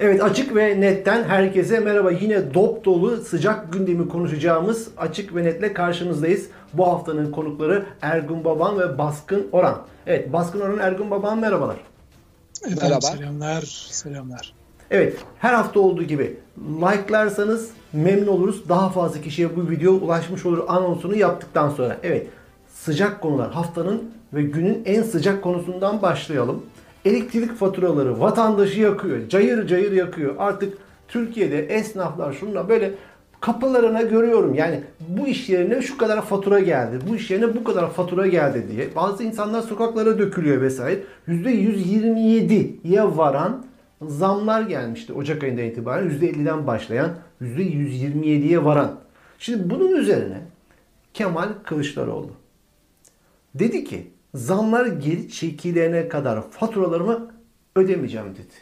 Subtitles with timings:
[0.00, 2.10] Evet açık ve netten herkese merhaba.
[2.10, 6.46] Yine dop dolu sıcak gündemi konuşacağımız açık ve netle karşınızdayız.
[6.72, 9.82] Bu haftanın konukları Ergun Baban ve Baskın Oran.
[10.06, 11.76] Evet Baskın Oran, Ergun Baban merhabalar.
[12.62, 13.00] Efendim, merhaba.
[13.00, 14.54] Selamlar, selamlar.
[14.90, 18.68] Evet her hafta olduğu gibi like'larsanız memnun oluruz.
[18.68, 21.96] Daha fazla kişiye bu video ulaşmış olur anonsunu yaptıktan sonra.
[22.02, 22.26] Evet
[22.74, 26.62] sıcak konular haftanın ve günün en sıcak konusundan başlayalım
[27.06, 29.28] elektrik faturaları vatandaşı yakıyor.
[29.28, 30.34] Cayır cayır yakıyor.
[30.38, 30.78] Artık
[31.08, 32.94] Türkiye'de esnaflar şunla böyle
[33.40, 34.54] kapılarına görüyorum.
[34.54, 36.98] Yani bu iş yerine şu kadar fatura geldi.
[37.10, 38.94] Bu iş yerine bu kadar fatura geldi diye.
[38.96, 41.00] Bazı insanlar sokaklara dökülüyor vesaire.
[41.28, 43.64] %127'ye varan
[44.02, 46.10] zamlar gelmişti Ocak ayında itibaren.
[46.10, 47.10] %50'den başlayan
[47.42, 48.98] %127'ye varan.
[49.38, 50.38] Şimdi bunun üzerine
[51.14, 52.30] Kemal Kılıçdaroğlu
[53.54, 57.30] dedi ki zamlar geri çekilene kadar faturalarımı
[57.76, 58.54] ödemeyeceğim dedi.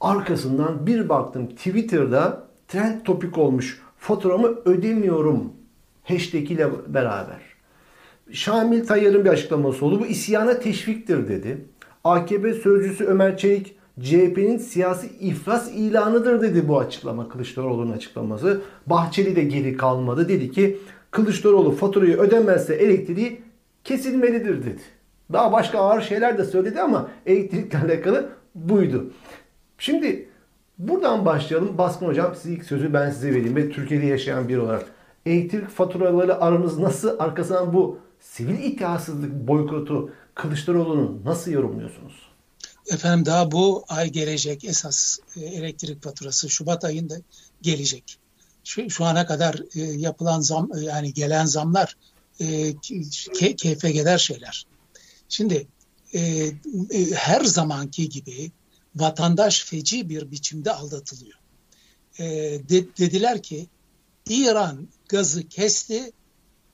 [0.00, 5.52] Arkasından bir baktım Twitter'da trend topik olmuş faturamı ödemiyorum
[6.04, 7.40] hashtag ile beraber.
[8.32, 10.00] Şamil Tayyar'ın bir açıklaması oldu.
[10.00, 11.64] Bu isyana teşviktir dedi.
[12.04, 18.60] AKP sözcüsü Ömer Çelik CHP'nin siyasi iflas ilanıdır dedi bu açıklama Kılıçdaroğlu'nun açıklaması.
[18.86, 20.28] Bahçeli de geri kalmadı.
[20.28, 20.78] Dedi ki
[21.10, 23.42] Kılıçdaroğlu faturayı ödemezse elektriği
[23.84, 24.82] kesilmelidir dedi.
[25.32, 29.12] Daha başka ağır şeyler de söyledi ama elektrikle alakalı buydu.
[29.78, 30.28] Şimdi
[30.78, 31.78] buradan başlayalım.
[31.78, 34.84] Baskın hocam size ilk sözü ben size vereyim ve Türkiye'de yaşayan biri olarak.
[35.26, 37.18] Elektrik faturaları aranız nasıl?
[37.18, 42.32] Arkasından bu sivil itihatsızlık boykotu Kılıçdaroğlu'nu nasıl yorumluyorsunuz?
[42.86, 47.14] Efendim daha bu ay gelecek esas e, elektrik faturası Şubat ayında
[47.62, 48.18] gelecek.
[48.64, 51.96] Şu, şu ana kadar e, yapılan zam e, yani gelen zamlar
[52.40, 52.74] e,
[53.34, 54.66] ke, keyfe şeyler.
[55.28, 55.66] Şimdi
[56.12, 58.52] e, e, her zamanki gibi
[58.96, 61.38] vatandaş feci bir biçimde aldatılıyor.
[62.18, 62.24] E,
[62.68, 63.66] de, dediler ki
[64.28, 66.12] İran gazı kesti,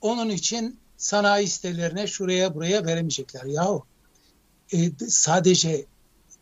[0.01, 3.45] onun için sanayi sitelerine şuraya buraya veremeyecekler.
[3.45, 3.85] Yahu
[4.73, 5.85] e, sadece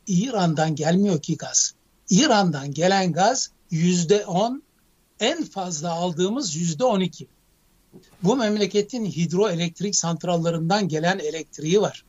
[0.08, 1.74] İran'dan gelmiyor ki gaz.
[2.09, 4.64] İran'dan gelen gaz yüzde on,
[5.20, 7.28] en fazla aldığımız yüzde on iki
[8.24, 12.03] bu memleketin hidroelektrik santrallarından gelen elektriği var.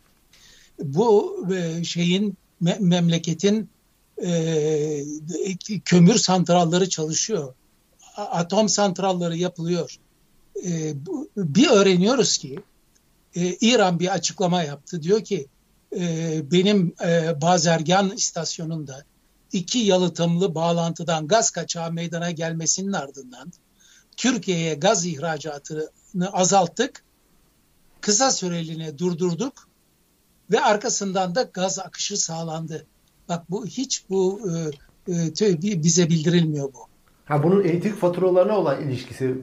[0.78, 3.70] Bu e, şeyin me, memleketin
[4.24, 5.04] e,
[5.84, 7.54] kömür santralları çalışıyor.
[8.16, 9.96] Atom santralları yapılıyor.
[10.64, 10.94] E,
[11.36, 12.58] bir öğreniyoruz ki
[13.34, 15.02] e, İran bir açıklama yaptı.
[15.02, 15.46] Diyor ki
[15.96, 19.04] e, benim e, Bazergan istasyonunda
[19.52, 23.52] iki yalıtımlı bağlantıdan gaz kaçağı meydana gelmesinin ardından
[24.18, 27.02] Türkiye'ye gaz ihracatını azalttık.
[28.00, 29.68] Kısa süreliğine durdurduk
[30.50, 32.86] ve arkasından da gaz akışı sağlandı.
[33.28, 34.40] Bak bu hiç bu
[35.08, 36.78] e, e, bize bildirilmiyor bu.
[37.24, 39.34] Ha bunun elektrik faturalarına olan ilişkisi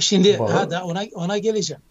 [0.00, 1.82] Şimdi ha da ona ona geleceğim.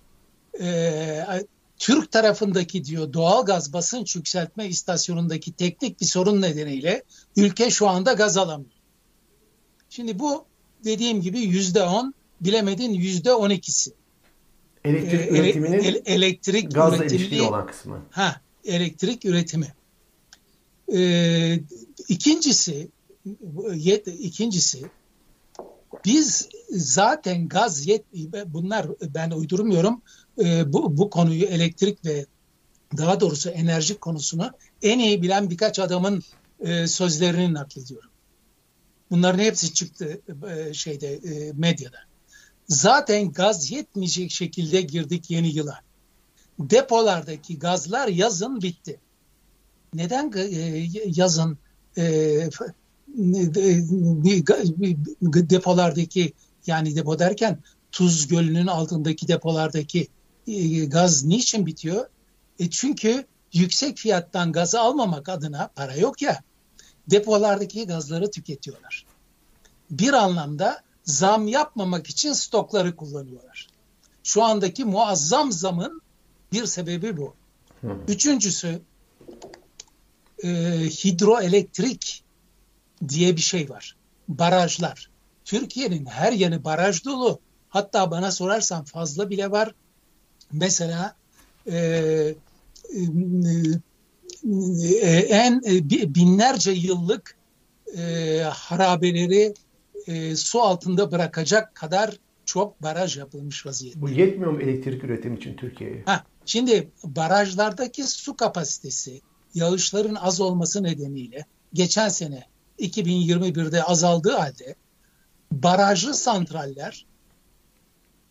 [0.62, 1.46] Ee,
[1.78, 7.04] Türk tarafındaki diyor doğal gaz basınç yükseltme istasyonundaki teknik bir sorun nedeniyle
[7.36, 8.72] ülke şu anda gaz alamıyor.
[9.90, 10.46] Şimdi bu
[10.84, 13.92] dediğim gibi yüzde on bilemedin yüzde on ikisi.
[14.86, 18.02] Elektrik ee, üretiminin ele, elektrik gazla ilişkili olan kısmı.
[18.12, 19.74] Ha, elektrik üretimi.
[20.94, 21.60] Ee,
[22.08, 22.90] ikincisi,
[23.74, 24.86] yet, ikincisi
[26.06, 28.06] biz zaten gaz yet
[28.46, 30.02] bunlar ben uydurmuyorum
[30.44, 32.26] e, bu, bu konuyu elektrik ve
[32.98, 34.52] daha doğrusu enerji konusunu
[34.82, 36.24] en iyi bilen birkaç adamın
[36.60, 38.10] e, sözlerini naklediyorum.
[39.12, 42.09] Bunların hepsi çıktı e, şeyde e, medyada.
[42.70, 45.80] Zaten gaz yetmeyecek şekilde girdik yeni yıla.
[46.60, 49.00] Depolardaki gazlar yazın bitti.
[49.94, 50.32] Neden
[51.06, 51.58] yazın
[55.50, 56.34] depolardaki
[56.68, 57.60] yani depo derken
[57.92, 60.08] Tuz Gölü'nün altındaki depolardaki
[60.48, 62.06] e, gaz niçin bitiyor?
[62.60, 66.42] E çünkü yüksek fiyattan gazı almamak adına para yok ya
[67.08, 69.06] depolardaki gazları tüketiyorlar.
[69.92, 73.68] Bir anlamda zam yapmamak için stokları kullanıyorlar.
[74.24, 76.02] Şu andaki muazzam zamın
[76.52, 77.34] bir sebebi bu.
[78.08, 78.82] Üçüncüsü
[80.44, 80.50] e,
[81.04, 82.24] hidroelektrik
[83.10, 83.96] diye bir şey var.
[84.28, 85.10] Barajlar.
[85.46, 87.40] Türkiye'nin her yanı baraj dolu.
[87.70, 89.74] Hatta bana sorarsan fazla bile var.
[90.52, 91.16] Mesela
[91.68, 91.78] e,
[95.02, 97.36] e, en e, binlerce yıllık
[97.98, 99.54] e, harabeleri
[100.10, 104.02] e, su altında bırakacak kadar çok baraj yapılmış vaziyette.
[104.02, 106.04] Bu yetmiyor mu elektrik üretimi için Türkiye'ye?
[106.46, 109.22] şimdi barajlardaki su kapasitesi
[109.54, 112.44] yağışların az olması nedeniyle geçen sene
[112.80, 114.76] 2021'de azaldığı halde
[115.52, 117.06] barajlı santraller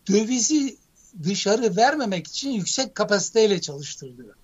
[0.09, 0.77] dövizi
[1.23, 4.35] dışarı vermemek için yüksek kapasiteyle çalıştırılıyor.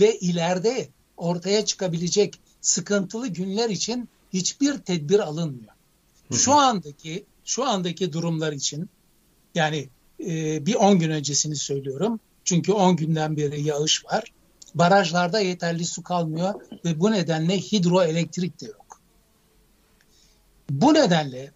[0.00, 5.73] Ve ileride ortaya çıkabilecek sıkıntılı günler için hiçbir tedbir alınmıyor.
[6.32, 8.90] Şu andaki şu andaki durumlar için
[9.54, 9.88] yani
[10.20, 12.20] e, bir 10 gün öncesini söylüyorum.
[12.44, 14.32] Çünkü 10 günden beri yağış var.
[14.74, 16.54] Barajlarda yeterli su kalmıyor
[16.84, 19.00] ve bu nedenle hidroelektrik de yok.
[20.70, 21.52] Bu nedenle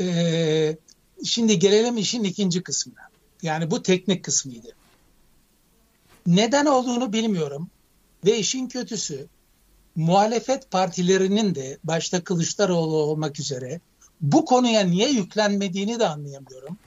[0.00, 0.76] e,
[1.24, 3.08] şimdi gelelim işin ikinci kısmına.
[3.42, 4.68] Yani bu teknik kısmıydı.
[6.26, 7.70] Neden olduğunu bilmiyorum
[8.24, 9.26] ve işin kötüsü
[9.96, 13.80] muhalefet partilerinin de başta Kılıçdaroğlu olmak üzere
[14.20, 16.78] bu konuya niye yüklenmediğini de anlayamıyorum.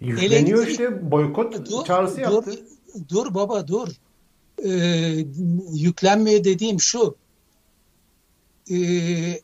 [0.00, 2.52] Yükleniyor Elektrik, işte boykot dur, çağrısı yaptı.
[2.52, 3.88] Dur, dur baba dur.
[4.64, 5.26] Ee,
[5.72, 7.16] yüklenmiyor dediğim şu.
[8.70, 9.40] Ee,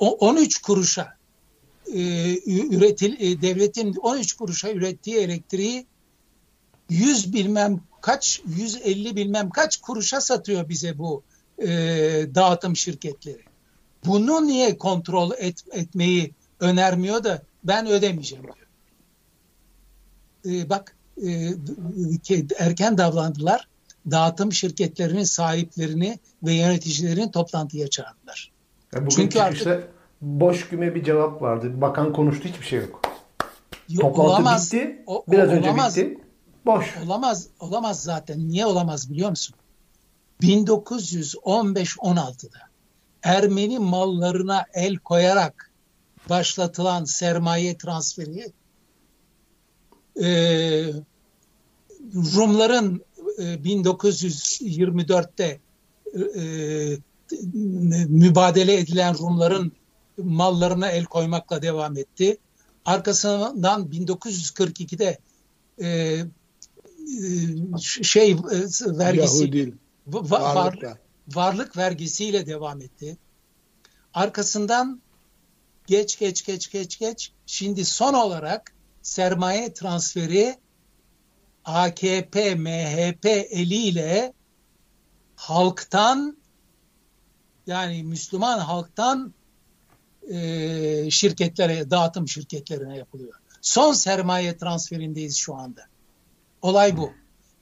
[0.00, 1.16] 13 kuruşa
[1.86, 2.00] e,
[2.76, 5.86] üretil e, devletin 13 kuruşa ürettiği elektriği
[6.90, 11.22] 100 bilmem kaç 150 bilmem kaç kuruşa satıyor bize bu
[11.58, 11.68] e,
[12.34, 13.42] dağıtım şirketleri.
[14.06, 18.56] Bunu niye kontrol et, etmeyi önermiyor da ben ödemeyeceğim diyor.
[20.46, 20.96] E, bak
[21.26, 21.50] e,
[22.58, 23.68] erken davrandılar.
[24.10, 28.52] Dağıtım şirketlerinin sahiplerini ve yöneticilerini toplantıya çağırdılar.
[28.94, 29.88] Ya bugün Çünkü artık
[30.20, 31.80] boş güme bir cevap vardı.
[31.80, 33.02] Bakan konuştu hiçbir şey yok.
[33.88, 34.72] yok Toplantı olamaz.
[34.72, 35.02] bitti.
[35.06, 35.96] O, Biraz o, önce olamaz.
[35.96, 36.18] bitti.
[36.66, 36.96] Boş.
[37.06, 37.46] Olamaz.
[37.60, 38.48] Olamaz zaten.
[38.48, 39.56] Niye olamaz biliyor musun?
[40.42, 42.58] 1915-16'da
[43.22, 45.70] Ermeni mallarına el koyarak
[46.30, 48.52] başlatılan sermaye transferi
[50.22, 50.26] e,
[52.14, 53.04] Rumların
[53.38, 55.60] e, 1924'te
[56.14, 56.20] e,
[58.08, 59.72] mübadele edilen Rumların
[60.18, 62.38] mallarına el koymakla devam etti.
[62.84, 65.18] Arkasından 1942'de
[65.78, 66.24] e, e,
[68.02, 68.36] şey e,
[68.86, 69.74] vergisi
[70.06, 73.18] va, varlık, varlık vergisiyle devam etti.
[74.14, 75.00] Arkasından
[75.86, 78.72] geç geç geç geç geç şimdi son olarak
[79.02, 80.56] sermaye transferi
[81.64, 84.32] AKP MHP eliyle
[85.36, 86.36] halktan
[87.66, 89.34] yani Müslüman halktan
[90.30, 93.34] e, şirketlere, dağıtım şirketlerine yapılıyor.
[93.60, 95.91] Son sermaye transferindeyiz şu anda.
[96.62, 97.10] Olay bu.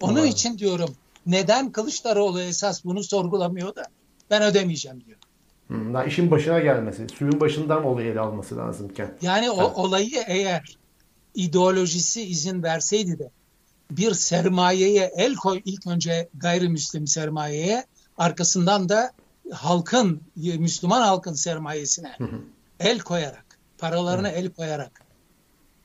[0.00, 0.26] Onun Doğru.
[0.26, 3.84] için diyorum neden Kılıçdaroğlu esas bunu sorgulamıyor da
[4.30, 5.18] ben ödemeyeceğim diyor.
[5.66, 9.14] Hmm, işin başına gelmesi, suyun başından olayı ele alması lazımken.
[9.22, 10.78] Yani o olayı eğer
[11.34, 13.30] ideolojisi izin verseydi de
[13.90, 17.84] bir sermayeye el koy ilk önce gayrimüslim sermayeye
[18.18, 19.12] arkasından da
[19.52, 22.16] halkın, Müslüman halkın sermayesine
[22.80, 25.02] el koyarak, paralarına el koyarak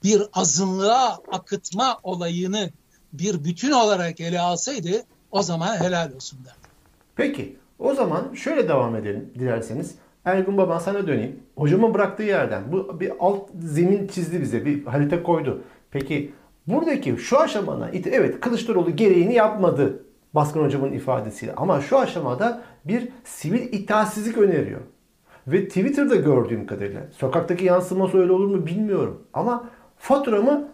[0.03, 2.71] bir azınlığa akıtma olayını
[3.19, 6.71] bir bütün olarak ele alsaydı o zaman helal olsun derdim.
[7.15, 9.95] Peki o zaman şöyle devam edelim dilerseniz.
[10.25, 11.39] Ergun Baban sana döneyim.
[11.55, 15.61] Hocamın bıraktığı yerden bu bir alt zemin çizdi bize bir harita koydu.
[15.91, 16.33] Peki
[16.67, 21.53] buradaki şu aşamada evet Kılıçdaroğlu gereğini yapmadı Baskın hocamın ifadesiyle.
[21.55, 24.81] Ama şu aşamada bir sivil itaatsizlik öneriyor.
[25.47, 29.21] Ve Twitter'da gördüğüm kadarıyla sokaktaki yansıması öyle olur mu bilmiyorum.
[29.33, 30.67] Ama faturamı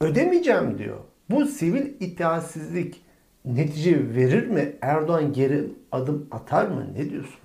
[0.00, 0.96] ödemeyeceğim diyor.
[1.30, 3.00] Bu sivil itaatsizlik
[3.44, 4.76] netice verir mi?
[4.80, 6.86] Erdoğan geri adım atar mı?
[6.96, 7.44] Ne diyorsun?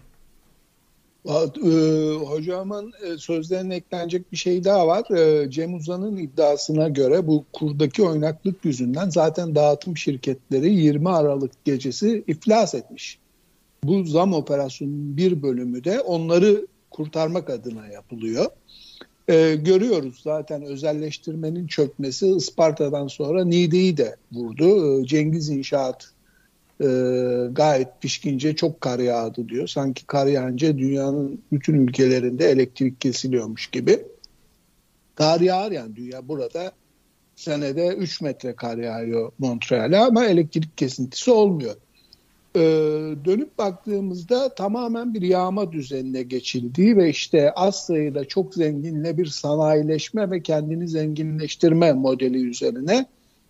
[1.25, 1.71] E,
[2.15, 5.11] hocamın e, sözlerine eklenecek bir şey daha var.
[5.17, 12.23] E, Cem Uzan'ın iddiasına göre bu kurdaki oynaklık yüzünden zaten dağıtım şirketleri 20 Aralık gecesi
[12.27, 13.19] iflas etmiş.
[13.83, 18.45] Bu zam operasyonunun bir bölümü de onları kurtarmak adına yapılıyor.
[19.55, 25.05] Görüyoruz zaten özelleştirmenin çökmesi Isparta'dan sonra Niğde'yi de vurdu.
[25.05, 26.11] Cengiz İnşaat
[26.81, 26.87] e,
[27.51, 29.67] gayet pişkince çok kar yağdı diyor.
[29.67, 33.99] Sanki kar yağınca dünyanın bütün ülkelerinde elektrik kesiliyormuş gibi.
[35.15, 36.71] Kar yağar yani dünya burada
[37.35, 41.75] senede 3 metre kar yağıyor Montreal'e ama elektrik kesintisi olmuyor.
[42.55, 42.59] Ee,
[43.25, 50.31] dönüp baktığımızda tamamen bir yağma düzenine geçildiği ve işte az sayıda çok zenginle bir sanayileşme
[50.31, 53.05] ve kendini zenginleştirme modeli üzerine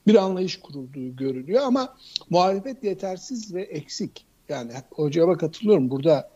[0.07, 1.95] bir anlayış kurulduğu görülüyor ama
[2.29, 4.25] muhalefet yetersiz ve eksik.
[4.49, 5.89] Yani hocama katılıyorum.
[5.89, 6.29] Burada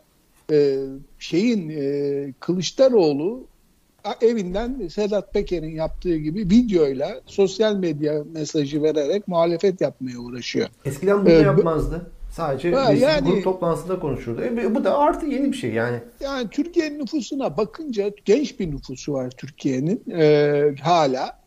[0.52, 0.78] e,
[1.18, 3.46] şeyin e, Kılıçdaroğlu
[4.20, 10.68] evinden Sedat Peker'in yaptığı gibi videoyla sosyal medya mesajı vererek muhalefet yapmaya uğraşıyor.
[10.84, 12.10] Eskiden bunu ee, yapmazdı.
[12.34, 14.42] Sadece Ha, yani- grup toplantısında konuşuldu.
[14.42, 15.98] E, bu da artı yeni bir şey yani.
[16.20, 21.38] Yani Türkiye'nin nüfusuna bakınca genç bir nüfusu var Türkiye'nin e, hala.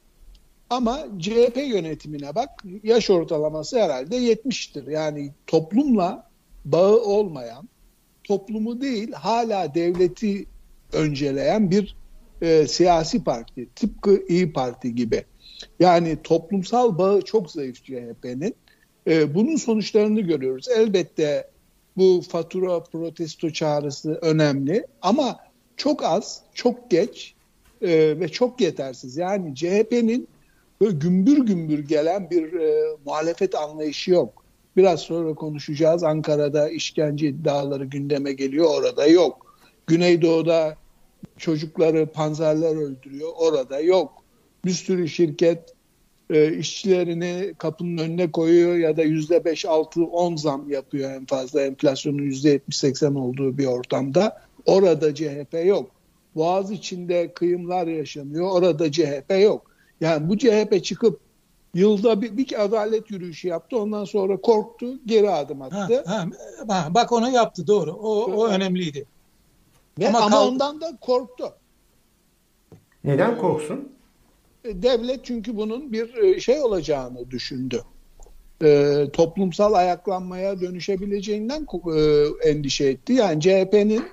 [0.69, 2.49] Ama CHP yönetimine bak
[2.83, 4.91] yaş ortalaması herhalde 70'tir.
[4.91, 6.29] Yani toplumla
[6.65, 7.69] bağı olmayan,
[8.23, 10.45] toplumu değil hala devleti
[10.93, 11.95] önceleyen bir
[12.41, 13.67] e, siyasi parti.
[13.75, 15.23] Tıpkı İyi Parti gibi.
[15.79, 18.55] Yani toplumsal bağı çok zayıf CHP'nin.
[19.07, 20.67] E, bunun sonuçlarını görüyoruz.
[20.69, 21.47] Elbette
[21.97, 25.39] bu fatura protesto çağrısı önemli ama
[25.77, 27.33] çok az, çok geç
[27.81, 29.17] e, ve çok yetersiz.
[29.17, 30.27] Yani CHP'nin
[30.81, 34.43] böyle gümbür gümbür gelen bir e, muhalefet anlayışı yok.
[34.77, 36.03] Biraz sonra konuşacağız.
[36.03, 39.55] Ankara'da işkence iddiaları gündeme geliyor, orada yok.
[39.87, 40.75] Güneydoğu'da
[41.37, 44.11] çocukları panzerler öldürüyor, orada yok.
[44.65, 45.76] Bir sürü şirket
[46.29, 51.61] e, işçilerini kapının önüne koyuyor ya da yüzde beş, altı, on zam yapıyor en fazla
[51.61, 54.41] enflasyonun yüzde yetmiş, seksen olduğu bir ortamda.
[54.65, 55.91] Orada CHP yok.
[56.35, 58.51] Boğaz içinde kıyımlar yaşanıyor.
[58.51, 59.71] Orada CHP yok.
[60.01, 61.19] Yani bu CHP çıkıp
[61.73, 63.77] yılda bir, bir adalet yürüyüşü yaptı.
[63.77, 66.03] Ondan sonra korktu, geri adım attı.
[66.05, 66.25] ha,
[66.67, 67.91] ha, bak onu yaptı doğru.
[67.91, 69.05] O, o önemliydi.
[69.99, 71.53] Ve ama ama, kal- ondan da korktu.
[73.03, 73.96] Neden korksun?
[74.63, 77.81] E, Devlet çünkü bunun bir e, şey olacağını düşündü.
[78.63, 83.13] E, toplumsal ayaklanmaya dönüşebileceğinden e, endişe etti.
[83.13, 84.03] Yani CHP'nin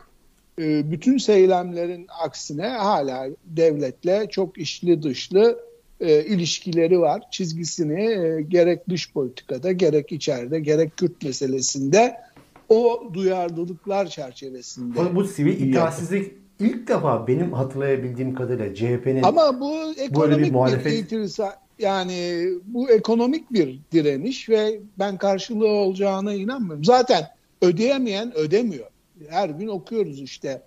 [0.58, 5.58] e, bütün söylemlerin aksine hala devletle çok içli dışlı
[6.00, 7.22] e, ilişkileri var.
[7.30, 12.16] Çizgisini e, gerek dış politikada gerek içeride gerek Kürt meselesinde
[12.68, 14.96] o duyarlılıklar çerçevesinde.
[14.96, 20.98] Bu, bu sivil itaatsizlik ilk defa benim hatırlayabildiğim kadarıyla CHP'nin Ama bu ekonomik bir, muhalefet-
[20.98, 26.84] itirsa yani bu ekonomik bir direniş ve ben karşılığı olacağına inanmıyorum.
[26.84, 27.24] Zaten
[27.62, 28.86] ödeyemeyen ödemiyor.
[29.28, 30.62] Her gün okuyoruz işte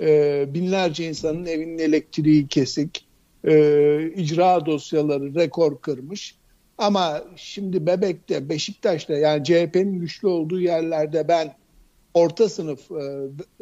[0.00, 3.06] e, binlerce insanın evinin elektriği kesik,
[3.44, 6.34] e, icra dosyaları rekor kırmış.
[6.78, 11.54] Ama şimdi Bebek'te, Beşiktaş'ta yani CHP'nin güçlü olduğu yerlerde ben
[12.14, 13.04] orta sınıf e,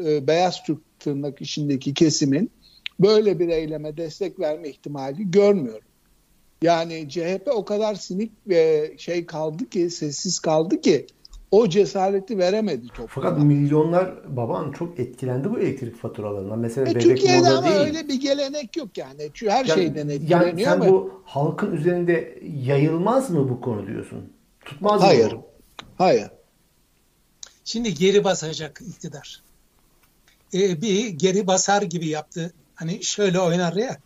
[0.04, 2.50] e, beyaz Türk tırnak içindeki kesimin
[3.00, 5.82] böyle bir eyleme destek verme ihtimali görmüyorum.
[6.62, 11.06] Yani CHP o kadar sinik ve şey kaldı ki sessiz kaldı ki
[11.50, 13.08] o cesareti veremedi topluma.
[13.08, 16.58] fakat milyonlar baban çok etkilendi bu elektrik faturalarından.
[16.58, 17.80] Mesela E, bebek Türkiye'de moda ama değil.
[17.80, 19.30] öyle bir gelenek yok yani.
[19.46, 24.32] Her Yani- şeyden yani etkileniyor sen ama bu halkın üzerinde yayılmaz mı bu konu diyorsun?
[24.64, 25.32] Tutmaz Hayır.
[25.32, 25.42] mı?
[25.98, 26.30] hayır.
[27.68, 29.42] Şimdi geri basacak iktidar.
[30.54, 32.52] Ee, bir geri basar gibi yaptı.
[32.74, 33.98] Hani şöyle oynar ya.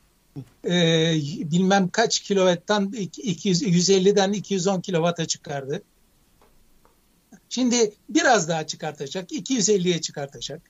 [0.65, 1.15] Ee,
[1.51, 5.83] bilmem kaç kilovattan 200, 150'den 210 kilovata çıkardı.
[7.49, 9.33] Şimdi biraz daha çıkartacak.
[9.33, 10.63] 250'ye çıkartacak.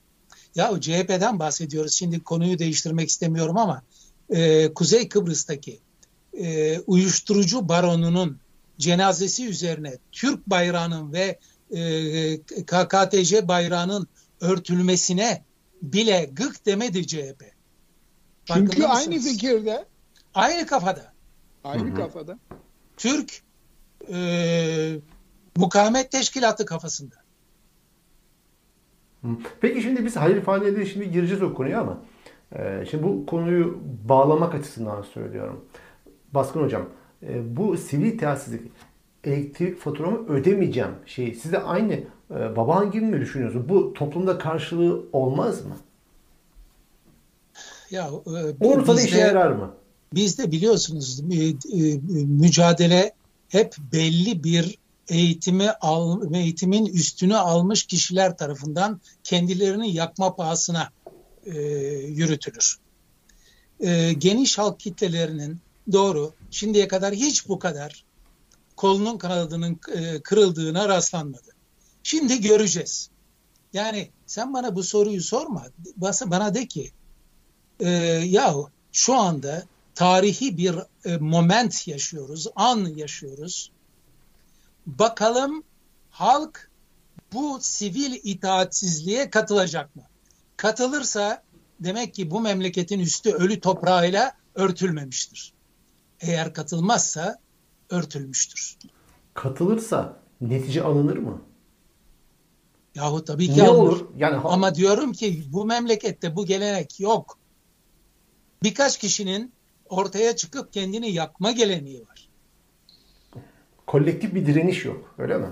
[0.55, 1.93] Ya CHP'den bahsediyoruz.
[1.93, 3.81] Şimdi konuyu değiştirmek istemiyorum ama
[4.29, 5.79] e, Kuzey Kıbrıs'taki
[6.39, 8.39] e, uyuşturucu baronunun
[8.77, 11.39] cenazesi üzerine Türk bayrağının ve
[11.73, 14.07] e, KKTC bayrağının
[14.41, 15.43] örtülmesine
[15.81, 17.43] bile gık demedi CHP.
[18.45, 19.85] Çünkü aynı fikirde,
[20.33, 21.13] Aynı kafada.
[21.63, 22.39] aynı kafada.
[22.97, 23.41] Türk
[24.13, 24.95] e,
[25.57, 27.15] mukavemet teşkilatı kafasında.
[29.61, 32.01] Peki şimdi biz hayır faaliyetleriyle şimdi gireceğiz o konuya ama
[32.55, 35.65] e, şimdi bu konuyu bağlamak açısından söylüyorum.
[36.33, 36.89] Baskın hocam
[37.23, 38.71] e, bu sivil itaatsizlik
[39.23, 43.69] elektrik faturamı ödemeyeceğim şey siz de aynı e, baban gibi mi düşünüyorsunuz?
[43.69, 45.77] Bu toplumda karşılığı olmaz mı?
[47.91, 49.71] Ya e, Olursa da bizde- işe yarar mı?
[50.13, 51.53] Bizde biliyorsunuz e,
[52.25, 53.13] mücadele
[53.49, 54.77] hep belli bir
[55.07, 60.89] eğitimi al, eğitimin üstünü almış kişiler tarafından kendilerini yakma pahasına
[61.45, 61.59] e,
[62.07, 62.77] yürütülür.
[63.79, 65.57] E, geniş halk kitlelerinin
[65.91, 68.02] doğru şimdiye kadar hiç bu kadar
[68.75, 71.51] kolunun kanadının e, kırıldığına rastlanmadı.
[72.03, 73.09] Şimdi göreceğiz.
[73.73, 75.65] Yani sen bana bu soruyu sorma.
[76.25, 76.91] Bana de ki
[77.79, 77.89] e,
[78.25, 79.63] yahu şu anda
[79.95, 80.75] tarihi bir
[81.05, 83.71] e, moment yaşıyoruz, an yaşıyoruz.
[84.85, 85.63] Bakalım
[86.09, 86.69] halk
[87.33, 90.03] bu sivil itaatsizliğe katılacak mı?
[90.57, 91.43] Katılırsa
[91.79, 95.53] demek ki bu memleketin üstü ölü toprağıyla örtülmemiştir.
[96.19, 97.39] Eğer katılmazsa
[97.93, 98.77] örtülmüştür.
[99.33, 101.41] Katılırsa netice alınır mı?
[102.95, 103.81] Yahu tabii ki Ne alınır.
[103.91, 104.05] olur?
[104.17, 107.37] Yani Ama diyorum ki bu memlekette bu gelenek yok.
[108.63, 109.51] Birkaç kişinin
[109.89, 112.29] ortaya çıkıp kendini yakma geleneği var.
[113.87, 115.47] kolektif bir direniş yok öyle mi?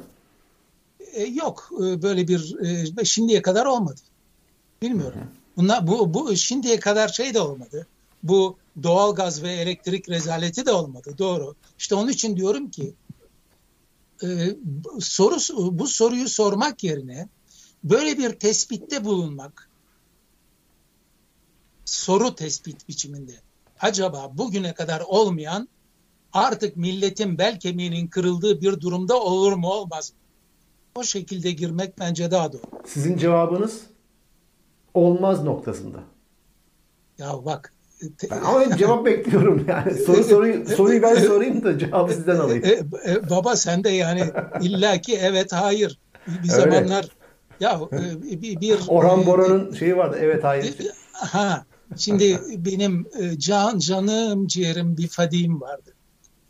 [1.13, 2.55] E, yok e, böyle bir
[3.01, 4.01] e, şimdiye kadar olmadı.
[4.81, 5.21] Bilmiyorum.
[5.57, 7.87] Bunlar bu bu şimdiye kadar şey de olmadı.
[8.23, 11.15] Bu doğalgaz ve elektrik rezaleti de olmadı.
[11.17, 11.55] Doğru.
[11.77, 12.93] İşte onun için diyorum ki
[14.23, 14.27] e,
[14.99, 15.35] soru
[15.77, 17.29] bu soruyu sormak yerine
[17.83, 19.69] böyle bir tespitte bulunmak
[21.85, 23.33] soru tespit biçiminde
[23.79, 25.69] acaba bugüne kadar olmayan
[26.33, 30.17] artık milletin bel kemiğinin kırıldığı bir durumda olur mu olmaz mı?
[30.95, 32.61] O şekilde girmek bence daha doğru.
[32.85, 33.81] Sizin cevabınız
[34.93, 35.97] olmaz noktasında.
[37.17, 37.73] Ya bak.
[38.31, 39.93] Ben ama cevap bekliyorum yani.
[40.05, 42.63] Soru soruyu soruyu ben sorayım da cevabı sizden alayım.
[42.65, 44.23] E, e, baba sen de yani
[44.61, 45.99] illaki evet hayır.
[46.43, 47.07] Bir zamanlar
[47.59, 50.17] ya e, bir, bir Orhan Bora'nın şeyi vardı.
[50.21, 50.75] Evet hayır.
[51.11, 51.65] Ha
[51.97, 55.93] şimdi benim e, can canım ciğerim bir fadim vardı.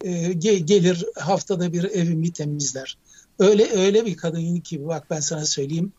[0.01, 2.97] E, gelir haftada bir evimi temizler.
[3.39, 5.93] Öyle öyle bir kadın ki bak ben sana söyleyeyim.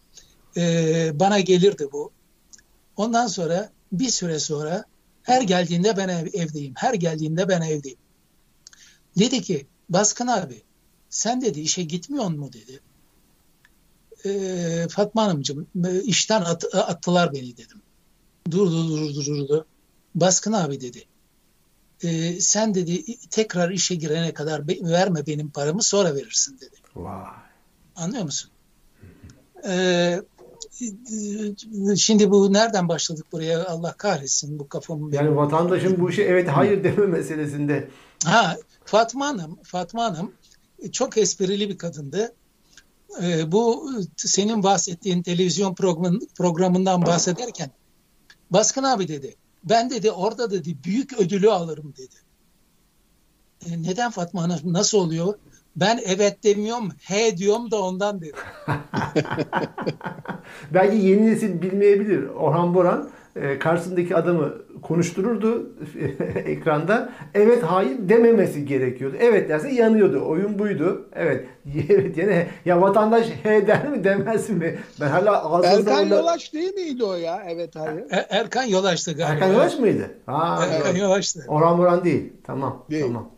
[0.57, 2.11] E, bana gelirdi bu.
[2.97, 4.85] Ondan sonra bir süre sonra
[5.23, 6.75] her geldiğinde ben ev, evdeyim.
[6.77, 7.99] Her geldiğinde ben evdeyim.
[9.19, 10.63] Dedi ki Baskın abi
[11.11, 12.81] sen dedi işe gitmiyor mu dedi.
[14.25, 15.67] E, Fatma Hanımcığım
[16.05, 17.83] işten at, attılar beni dedim.
[18.51, 19.67] Durdu durdu durdu.
[20.15, 21.05] Baskın abi dedi.
[22.03, 26.77] E, sen dedi tekrar işe girene kadar be, verme benim paramı sonra verirsin dedi.
[26.95, 27.25] Vay.
[27.97, 28.51] Anlıyor musun?
[29.69, 30.23] Ee,
[31.97, 35.15] şimdi bu nereden başladık buraya Allah kahretsin bu kafamı.
[35.15, 37.89] Yani vatandaşın bu işe evet hayır deme meselesinde.
[38.25, 40.33] Ha Fatma Hanım, Fatma Hanım
[40.93, 42.35] çok esprili bir kadındı.
[43.23, 45.75] Ee, bu senin bahsettiğin televizyon
[46.35, 47.71] programından bahsederken
[48.53, 49.37] Baskın abi dedi.
[49.65, 52.15] Ben dedi orada dedi büyük ödülü alırım dedi.
[53.67, 55.35] E, neden Fatma Hanım nasıl oluyor?
[55.77, 58.35] Ben evet demiyorum, he diyorum da ondan dedim.
[60.75, 62.27] Belki yeni nesil bilmeyebilir.
[62.29, 64.53] Orhan Boran e, karşısındaki adamı
[64.83, 65.71] konuştururdu
[66.45, 67.13] ekranda.
[67.35, 69.17] Evet hayır dememesi gerekiyordu.
[69.21, 70.25] Evet derse yanıyordu.
[70.29, 71.09] Oyun buydu.
[71.15, 71.47] Evet.
[71.89, 74.79] Evet yani ya vatandaş he der mi demez mi?
[75.01, 76.15] Ben hala ağzınızda Erkan onda...
[76.15, 77.43] Yolaş değil miydi o ya?
[77.49, 78.05] Evet hayır.
[78.11, 79.33] Er, Erkan Yolaş'tı galiba.
[79.35, 80.11] Erkan Yolaş mıydı?
[80.27, 81.45] Ha, Erkan Yolaş'tı.
[81.49, 82.33] Orhan Boran değil.
[82.45, 82.85] Tamam.
[82.91, 83.05] Değil.
[83.07, 83.31] Tamam.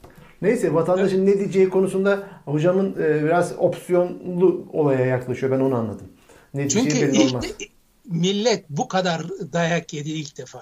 [0.45, 1.35] Neyse vatandaşın evet.
[1.35, 5.53] ne diyeceği konusunda hocamın e, biraz opsiyonlu olaya yaklaşıyor.
[5.53, 6.07] Ben onu anladım.
[6.55, 7.45] Ne Çünkü ilk olmaz.
[8.05, 10.61] Millet bu kadar dayak yedi ilk defa.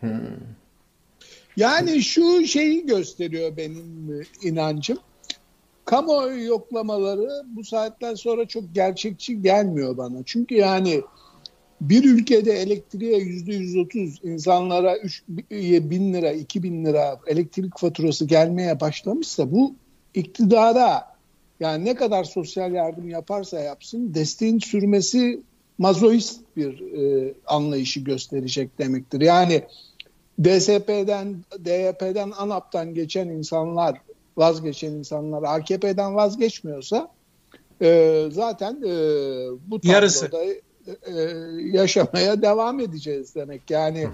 [0.00, 0.10] Hmm.
[1.56, 4.08] Yani şu şeyi gösteriyor benim
[4.42, 4.98] inancım.
[5.84, 10.16] Kamuoyu yoklamaları bu saatten sonra çok gerçekçi gelmiyor bana.
[10.26, 11.02] Çünkü yani
[11.80, 18.24] bir ülkede elektriğe yüzde yüz otuz insanlara üç bin lira, iki bin lira elektrik faturası
[18.24, 19.74] gelmeye başlamışsa bu
[20.14, 21.18] iktidara
[21.60, 25.40] yani ne kadar sosyal yardım yaparsa yapsın desteğin sürmesi
[25.78, 29.20] mazoist bir e, anlayışı gösterecek demektir.
[29.20, 29.62] Yani
[30.44, 34.00] DSP'den, DYP'den, ANAP'tan geçen insanlar,
[34.36, 37.08] vazgeçen insanlar AKP'den vazgeçmiyorsa
[37.82, 38.92] e, zaten e,
[39.66, 40.30] bu tabloda Yarısı.
[41.06, 41.12] E,
[41.78, 43.70] yaşamaya devam edeceğiz demek.
[43.70, 44.08] Yani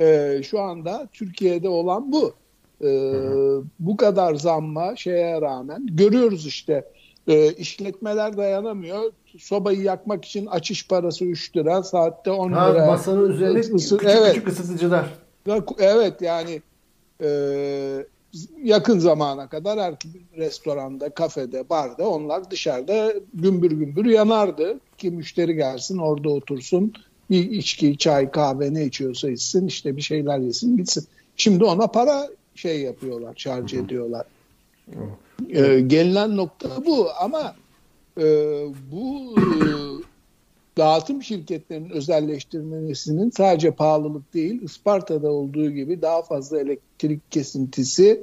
[0.00, 2.34] E, şu anda Türkiye'de olan bu.
[2.84, 2.88] E,
[3.78, 6.84] bu kadar zamma şeye rağmen görüyoruz işte
[7.28, 9.12] e, işletmeler dayanamıyor.
[9.38, 12.86] Sobayı yakmak için açış parası 3 lira, saatte 10 ha, lira.
[12.86, 14.34] Masanın üzerine Isı, küçük, evet.
[14.34, 15.06] küçük ısıtıcılar.
[15.78, 16.62] Evet yani
[17.22, 17.28] e,
[18.62, 19.94] yakın zamana kadar her
[20.36, 24.80] restoranda, kafede, barda onlar dışarıda gümbür gümbür yanardı.
[24.98, 26.92] Ki müşteri gelsin orada otursun
[27.30, 31.06] bir içki, çay, kahve ne içiyorsa içsin işte bir şeyler yesin gitsin.
[31.36, 34.26] Şimdi ona para şey yapıyorlar, şarj ediyorlar.
[35.48, 37.54] Ee, gelinen nokta bu ama
[38.18, 38.24] e,
[38.92, 39.44] bu e,
[40.78, 48.20] dağıtım şirketlerinin özelleştirmesinin sadece pahalılık değil, Isparta'da olduğu gibi daha fazla elektrik kesintisi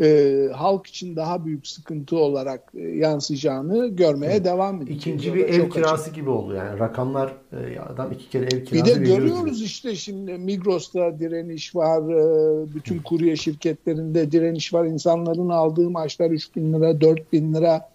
[0.00, 4.44] e, halk için daha büyük sıkıntı olarak e, yansıyacağını görmeye evet.
[4.44, 4.96] devam ediyor.
[4.96, 6.14] İkinci bir ev kirası açık.
[6.14, 9.66] gibi oldu yani rakamlar e, adam iki kere ev kirası Bir de görüyoruz gibi.
[9.66, 14.84] işte şimdi Migros'ta direniş var, e, bütün kurye şirketlerinde direniş var.
[14.84, 17.93] İnsanların aldığı maaşlar 3 bin lira, 4 bin lira.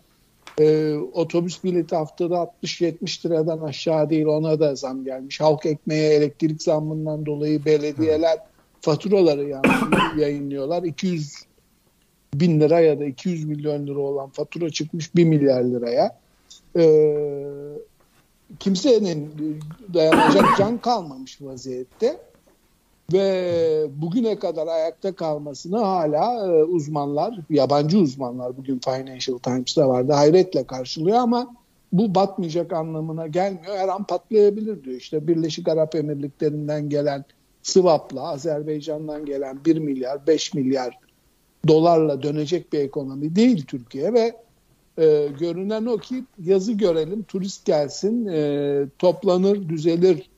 [0.60, 5.42] E, otobüs bileti haftada 60-70 liradan aşağı değil ona da zam gelmiş.
[5.42, 8.38] Halk ekmeğe elektrik zammından dolayı belediyeler
[8.82, 9.62] faturaları
[10.18, 10.84] yayınlıyorlar.
[10.84, 11.34] 200
[12.34, 16.20] bin lira ya da 200 milyon lira olan fatura çıkmış 1 milyar liraya.
[16.78, 17.16] Ee,
[18.60, 19.32] kimsenin
[19.94, 22.18] dayanacak can kalmamış vaziyette
[23.14, 30.64] ve bugüne kadar ayakta kalmasını hala e, uzmanlar, yabancı uzmanlar bugün Financial Times'ta vardı hayretle
[30.64, 31.56] karşılıyor ama
[31.94, 33.78] bu batmayacak anlamına gelmiyor.
[33.78, 34.98] Her an patlayabilir diyor.
[34.98, 37.26] İşte Birleşik Arap Emirlikleri'nden gelen
[37.64, 41.00] swapla Azerbaycan'dan gelen 1 milyar 5 milyar
[41.68, 44.36] dolarla dönecek bir ekonomi değil Türkiye ve
[44.98, 50.29] e, görünen o ki yazı görelim, turist gelsin, e, toplanır, düzelir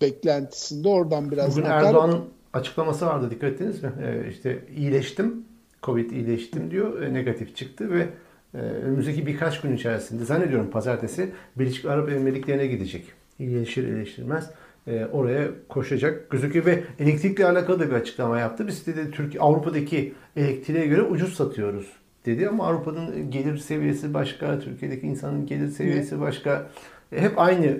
[0.00, 1.88] beklentisinde oradan biraz Bugün akar.
[1.88, 3.92] Erdoğan'ın açıklaması vardı dikkat ettiniz mi?
[4.02, 5.44] Ee, işte iyileştim,
[5.82, 8.06] Covid iyileştim diyor, e, negatif çıktı ve
[8.54, 13.04] e, önümüzdeki birkaç gün içerisinde zannediyorum pazartesi Birleşik Arap Emirlikleri'ne gidecek.
[13.38, 14.50] İyileşir iyileştirmez
[14.86, 18.66] e, oraya koşacak gözüküyor ve elektrikle alakalı da bir açıklama yaptı.
[18.66, 21.86] Biz dedi Türkiye Avrupa'daki elektriğe göre ucuz satıyoruz
[22.26, 26.70] dedi ama Avrupa'nın gelir seviyesi başka, Türkiye'deki insanın gelir seviyesi başka.
[27.12, 27.78] E, Hep aynı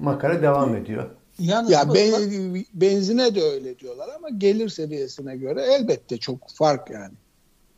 [0.00, 1.04] makara devam ediyor.
[1.38, 7.14] Yalnız Ya ben, benzine de öyle diyorlar ama gelir seviyesine göre elbette çok fark yani.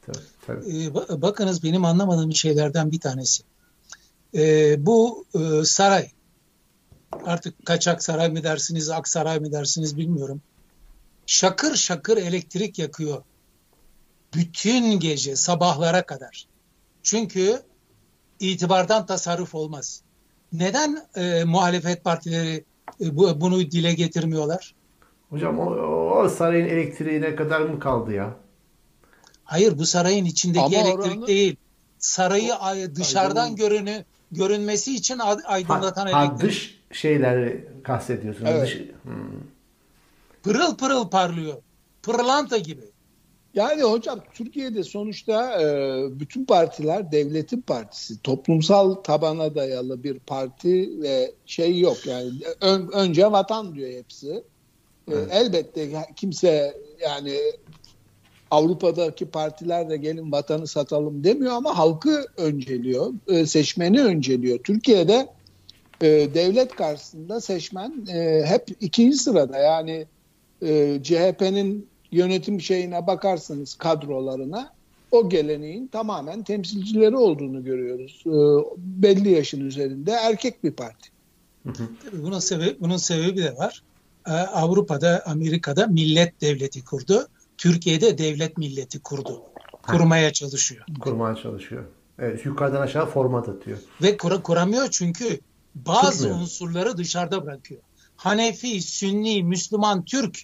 [0.07, 0.69] Tabii, tabii.
[0.69, 3.43] Ee, ba- bakınız benim anlamadığım şeylerden bir tanesi.
[4.35, 6.11] Ee, bu e, saray,
[7.25, 10.43] artık kaçak saray mı dersiniz, ak saray mı dersiniz bilmiyorum.
[11.27, 13.23] Şakır şakır elektrik yakıyor.
[14.35, 16.47] Bütün gece sabahlara kadar.
[17.03, 17.63] Çünkü
[18.41, 20.03] itibardan tasarruf olmaz.
[20.53, 22.65] Neden e, muhalefet partileri
[23.01, 24.75] bu, bunu dile getirmiyorlar?
[25.31, 25.65] Hocam o,
[26.17, 28.35] o sarayın elektriğine kadar mı kaldı ya?
[29.45, 31.57] Hayır bu sarayın içindeki Ama elektrik oranı- değil.
[31.99, 36.51] Sarayı ay- dışarıdan Aydınlan- görünü görünmesi için aydınlatan Ha, ha, elektrik.
[36.51, 38.51] dış şeyleri kastediyorsunuz.
[38.55, 38.67] Evet.
[38.67, 39.41] Dış, Hmm.
[40.43, 41.55] Pırıl pırıl parlıyor.
[42.03, 42.90] Pırlanta gibi.
[43.55, 45.67] Yani hocam Türkiye'de sonuçta e,
[46.21, 48.23] bütün partiler devletin partisi.
[48.23, 52.07] Toplumsal tabana dayalı bir parti ve şey yok.
[52.07, 54.31] Yani ön- önce vatan diyor hepsi.
[55.09, 55.29] E, Evet.
[55.33, 57.37] elbette kimse yani
[58.51, 63.13] Avrupa'daki partiler de gelin vatanı satalım demiyor ama halkı önceliyor.
[63.29, 64.59] e, seçmeni önceliyor.
[64.59, 65.29] Türkiye'de
[66.03, 69.59] e, devlet karşısında seçmen e, hep ikinci sırada.
[69.59, 70.07] Yani
[70.63, 74.73] e, CHP'nin yönetim şeyine bakarsınız kadrolarına
[75.11, 78.23] o geleneğin tamamen temsilcileri olduğunu görüyoruz.
[78.27, 78.33] E,
[78.77, 81.11] belli yaşın üzerinde erkek bir parti.
[81.65, 83.83] Tabii bunun sebebi bunun sebebi de var.
[84.27, 87.29] Ee, Avrupa'da, Amerika'da millet devleti kurdu.
[87.59, 89.43] Türkiye'de devlet milleti kurdu.
[89.83, 90.85] Kurmaya çalışıyor.
[91.01, 91.85] kurmaya çalışıyor.
[92.19, 93.79] Evet, yukarıdan aşağı format atıyor.
[94.03, 95.41] Ve kura, kuramıyor çünkü
[95.75, 96.37] bazı Tutmuyor.
[96.41, 97.81] unsurları dışarıda bırakıyor.
[98.17, 100.39] Hanefi, Sünni, Müslüman, Türk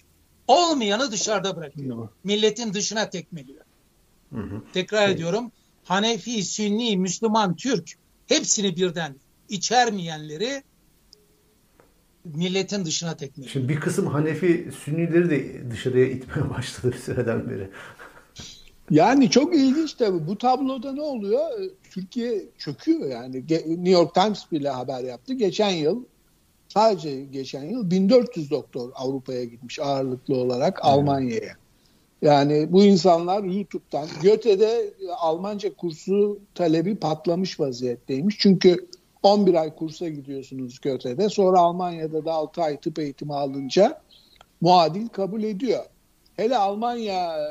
[0.47, 2.09] olmayanı dışarıda bırakıyor.
[2.23, 3.61] Milletin dışına tekmeliyor.
[4.33, 4.61] Hı hı.
[4.73, 5.51] Tekrar ediyorum.
[5.83, 7.91] Hanefi, Sünni, Müslüman, Türk
[8.27, 9.15] hepsini birden
[9.49, 10.63] içermeyenleri
[12.25, 13.53] milletin dışına tekmeliyor.
[13.53, 17.69] Şimdi bir kısım Hanefi Sünnileri de dışarıya itmeye başladı bir süreden beri.
[18.89, 20.27] Yani çok ilginç tabii.
[20.27, 21.41] Bu tabloda ne oluyor?
[21.91, 23.35] Türkiye çöküyor yani.
[23.67, 25.33] New York Times bile haber yaptı.
[25.33, 26.03] Geçen yıl
[26.77, 31.53] sadece geçen yıl 1400 doktor Avrupa'ya gitmiş ağırlıklı olarak Almanya'ya.
[32.21, 38.35] Yani bu insanlar YouTube'dan Göte'de Almanca kursu talebi patlamış vaziyetteymiş.
[38.39, 38.87] Çünkü
[39.23, 41.29] 11 ay kursa gidiyorsunuz Göte'de.
[41.29, 44.01] Sonra Almanya'da da 6 ay tıp eğitimi alınca
[44.61, 45.83] muadil kabul ediyor.
[46.35, 47.47] Hele Almanya e,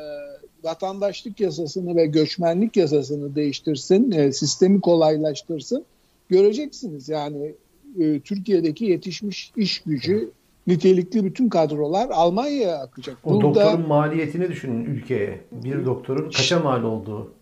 [0.64, 5.84] vatandaşlık yasasını ve göçmenlik yasasını değiştirsin, e, sistemi kolaylaştırsın.
[6.28, 7.54] Göreceksiniz yani
[8.00, 10.30] e, Türkiye'deki yetişmiş iş gücü,
[10.66, 13.16] nitelikli bütün kadrolar Almanya'ya akacak.
[13.24, 15.40] O doktorun maliyetini düşünün ülkeye.
[15.52, 17.32] Bir doktorun kaça mal olduğu.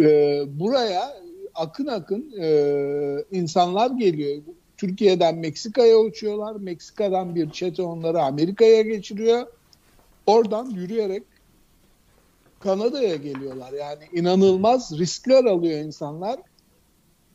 [0.00, 1.02] e, buraya
[1.54, 4.42] akın akın e, insanlar geliyor.
[4.76, 6.56] Türkiye'den Meksika'ya uçuyorlar.
[6.56, 9.46] Meksika'dan bir çete onları Amerika'ya geçiriyor.
[10.26, 11.22] Oradan yürüyerek
[12.60, 13.72] Kanada'ya geliyorlar.
[13.72, 16.38] Yani inanılmaz riskler alıyor insanlar.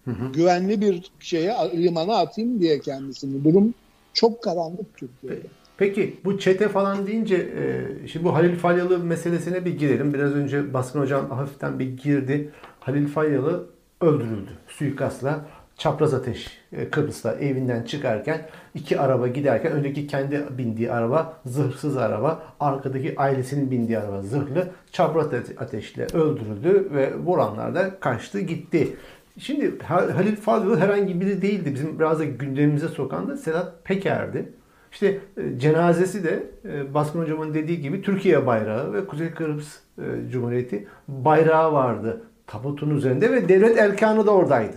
[0.07, 0.31] Hı hı.
[0.33, 3.43] Güvenli bir şeye limana atayım diye kendisini.
[3.43, 3.73] Durum
[4.13, 5.47] çok karanlık Türkiye'de.
[5.77, 10.13] Peki bu çete falan deyince e, şimdi bu Halil Falyalı meselesine bir girelim.
[10.13, 12.51] Biraz önce Baskın Hocam hafiften bir girdi.
[12.79, 13.65] Halil Falyalı
[14.01, 15.45] öldürüldü suikastla.
[15.77, 22.43] Çapraz ateş e, Kıbrıs'ta evinden çıkarken iki araba giderken öndeki kendi bindiği araba zırhsız araba
[22.59, 28.97] arkadaki ailesinin bindiği araba zırhlı çapraz ate- ateşle öldürüldü ve vuranlar da kaçtı gitti.
[29.37, 31.73] Şimdi Ha- Halil Falyalı herhangi biri değildi.
[31.73, 34.53] Bizim biraz da gündemimize sokan da Sedat Peker'di.
[34.91, 40.29] İşte e, cenazesi de e, Baskın Hocam'ın dediği gibi Türkiye bayrağı ve Kuzey Kıbrıs e,
[40.31, 44.75] Cumhuriyeti bayrağı vardı tabutun üzerinde ve devlet erkanı da oradaydı.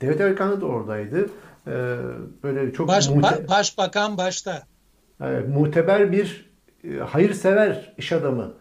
[0.00, 1.30] Devlet erkanı da oradaydı.
[2.42, 4.62] Böyle çok Baş, ba- başbakan başta.
[5.20, 6.50] Evet, muteber bir
[7.06, 8.52] hayırsever iş adamı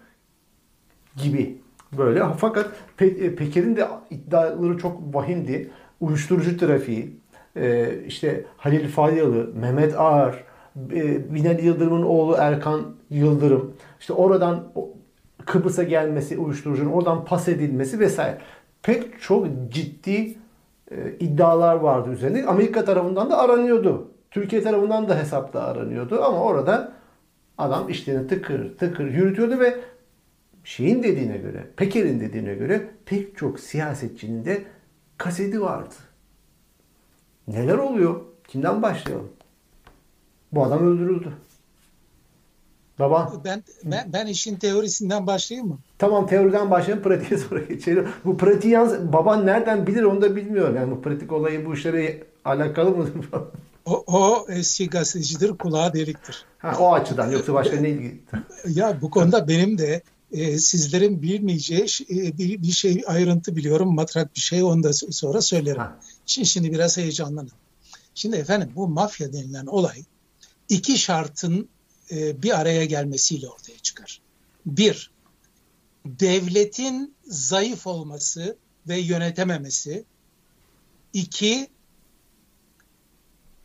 [1.23, 1.61] gibi
[1.97, 2.23] böyle.
[2.37, 5.71] Fakat e, Peker'in de iddiaları çok vahimdi.
[6.01, 7.19] uyuşturucu trafiği,
[7.55, 10.43] e, işte Halil Falyalı, Mehmet Ağar,
[10.91, 14.63] e, Binali Yıldırım'ın oğlu Erkan Yıldırım, işte oradan
[15.45, 18.37] Kıbrıs'a gelmesi uyuşturucunun, oradan pas edilmesi vesaire.
[18.83, 20.35] Pek çok ciddi
[20.91, 22.45] e, iddialar vardı üzerinde.
[22.45, 24.07] Amerika tarafından da aranıyordu.
[24.31, 26.91] Türkiye tarafından da hesapta aranıyordu ama orada
[27.57, 29.75] adam işlerini tıkır tıkır yürütüyordu ve
[30.63, 34.63] şeyin dediğine göre, Peker'in dediğine göre pek çok siyasetçinin de
[35.17, 35.95] kaseti vardı.
[37.47, 38.21] Neler oluyor?
[38.47, 39.29] Kimden başlayalım?
[40.51, 41.33] Bu adam öldürüldü.
[42.99, 43.33] Baba.
[43.45, 45.77] Ben, ben, ben işin teorisinden başlayayım mı?
[45.97, 48.07] Tamam teoriden başlayalım pratiğe sonra geçelim.
[48.25, 50.75] Bu pratiği yalnız baban nereden bilir onu da bilmiyorum.
[50.75, 53.13] Yani bu pratik olayı bu işlere alakalı mıdır?
[53.85, 56.45] o, o eski gazetecidir kulağı deliktir.
[56.57, 58.21] Ha, o açıdan yoksa başka ne ilgili?
[58.67, 64.35] Ya bu konuda benim de e, sizlerin bilmeyeceği e, bir, bir şey ayrıntı biliyorum matrak
[64.35, 65.81] bir şey onu da sonra söylerim.
[65.81, 65.99] Ha.
[66.25, 67.51] Şimdi, şimdi biraz heyecanlanın.
[68.15, 70.03] Şimdi efendim bu mafya denilen olay
[70.69, 71.69] iki şartın
[72.11, 74.21] e, bir araya gelmesiyle ortaya çıkar.
[74.65, 75.11] Bir,
[76.05, 80.05] devletin zayıf olması ve yönetememesi.
[81.13, 81.67] İki,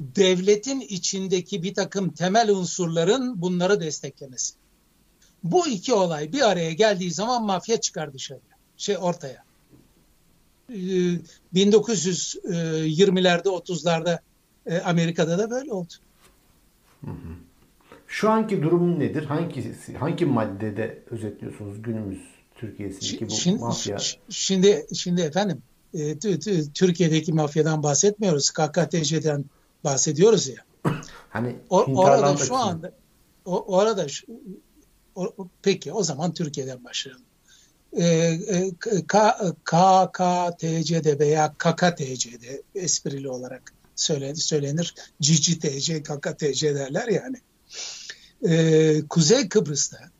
[0.00, 4.54] devletin içindeki bir takım temel unsurların bunları desteklemesi.
[5.44, 9.44] Bu iki olay bir araya geldiği zaman mafya çıkar dışarıya, şey ortaya.
[11.54, 14.18] 1920'lerde, 30'larda
[14.84, 15.92] Amerika'da da böyle oldu.
[17.04, 17.34] Hı hı.
[18.06, 19.24] Şu anki durum nedir?
[19.24, 22.20] Hangi hangi maddede özetliyorsunuz günümüz
[22.54, 23.98] Türkiye'sindeki bu şimdi, mafya?
[24.28, 25.62] Şimdi şimdi efendim
[25.94, 26.18] e,
[26.74, 28.50] Türkiye'deki mafyadan bahsetmiyoruz.
[28.50, 29.44] KKTC'den
[29.84, 30.56] bahsediyoruz ya.
[31.30, 32.92] hani o, orada şu anda
[33.44, 34.26] o, orada şu,
[35.14, 37.24] o, peki o zaman Türkiye'den başlayalım.
[37.92, 38.70] E, e,
[39.64, 44.36] KKTC'de veya KKTC'de esprili olarak söylenir.
[44.36, 44.94] söylenir.
[45.20, 47.36] CCTC, KKTC derler yani
[48.48, 50.10] e, Kuzey Kıbrıs'ta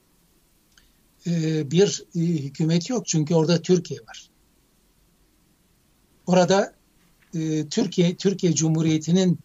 [1.27, 4.31] e, bir e, hükümet yok çünkü orada Türkiye var.
[6.27, 6.75] Orada
[7.35, 9.39] e, Türkiye Türkiye Cumhuriyeti'nin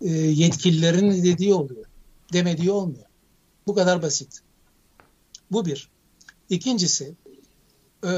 [0.00, 1.86] e, yetkililerinin dediği oluyor.
[2.32, 3.06] Demediği olmuyor.
[3.66, 4.40] Bu kadar basit.
[5.50, 5.90] Bu bir.
[6.48, 7.14] İkincisi
[8.04, 8.10] e,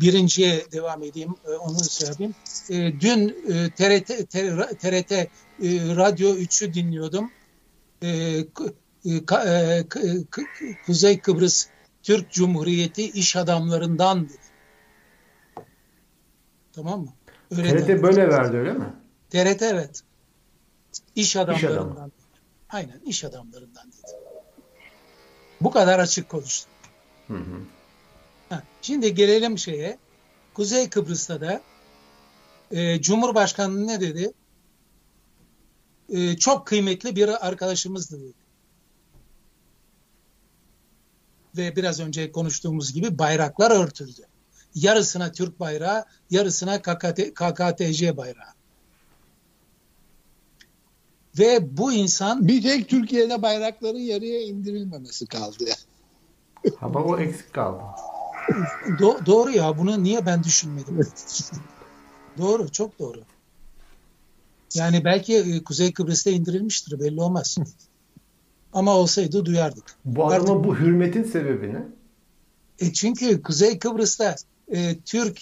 [0.00, 2.34] birinciye devam edeyim e, onu söyleyeyim.
[2.70, 3.28] E, dün
[3.76, 4.30] TRT,
[4.80, 5.12] TRT
[5.96, 7.30] Radyo 3'ü dinliyordum
[10.86, 11.66] Kuzey Kıbrıs
[12.02, 14.28] Türk Cumhuriyeti iş adamlarından.
[16.72, 17.12] Tamam mı?
[17.50, 18.02] Öyle TRT dedi.
[18.02, 18.94] böyle verdi öyle mi?
[19.30, 20.02] TRT evet.
[21.14, 21.70] İş adamlarından.
[21.70, 22.10] İş adamı.
[22.70, 24.29] Aynen iş adamlarından dedi.
[25.60, 26.70] Bu kadar açık konuştu.
[27.28, 27.60] Hı hı.
[28.48, 29.98] Ha, şimdi gelelim şeye.
[30.54, 31.62] Kuzey Kıbrıs'ta da
[32.70, 34.32] e, Cumhurbaşkanı ne dedi?
[36.12, 38.34] e, çok kıymetli bir arkadaşımızdı dedi.
[41.56, 44.22] Ve biraz önce konuştuğumuz gibi bayraklar örtüldü.
[44.74, 48.52] Yarısına Türk bayrağı, yarısına KKT, KKTC bayrağı.
[51.40, 52.48] Ve bu insan...
[52.48, 55.74] Bir tek Türkiye'de bayrakların yarıya indirilmemesi kaldı ya.
[56.80, 57.82] Ama o eksik kaldı.
[58.86, 61.00] Do- doğru ya bunu niye ben düşünmedim?
[62.38, 63.20] doğru çok doğru.
[64.74, 67.56] Yani belki e, Kuzey Kıbrıs'ta indirilmiştir belli olmaz.
[68.72, 69.84] Ama olsaydı duyardık.
[70.04, 71.82] Bu adama Artık, bu hürmetin sebebi ne?
[72.78, 74.36] E çünkü Kuzey Kıbrıs'ta
[74.72, 75.40] e, Türk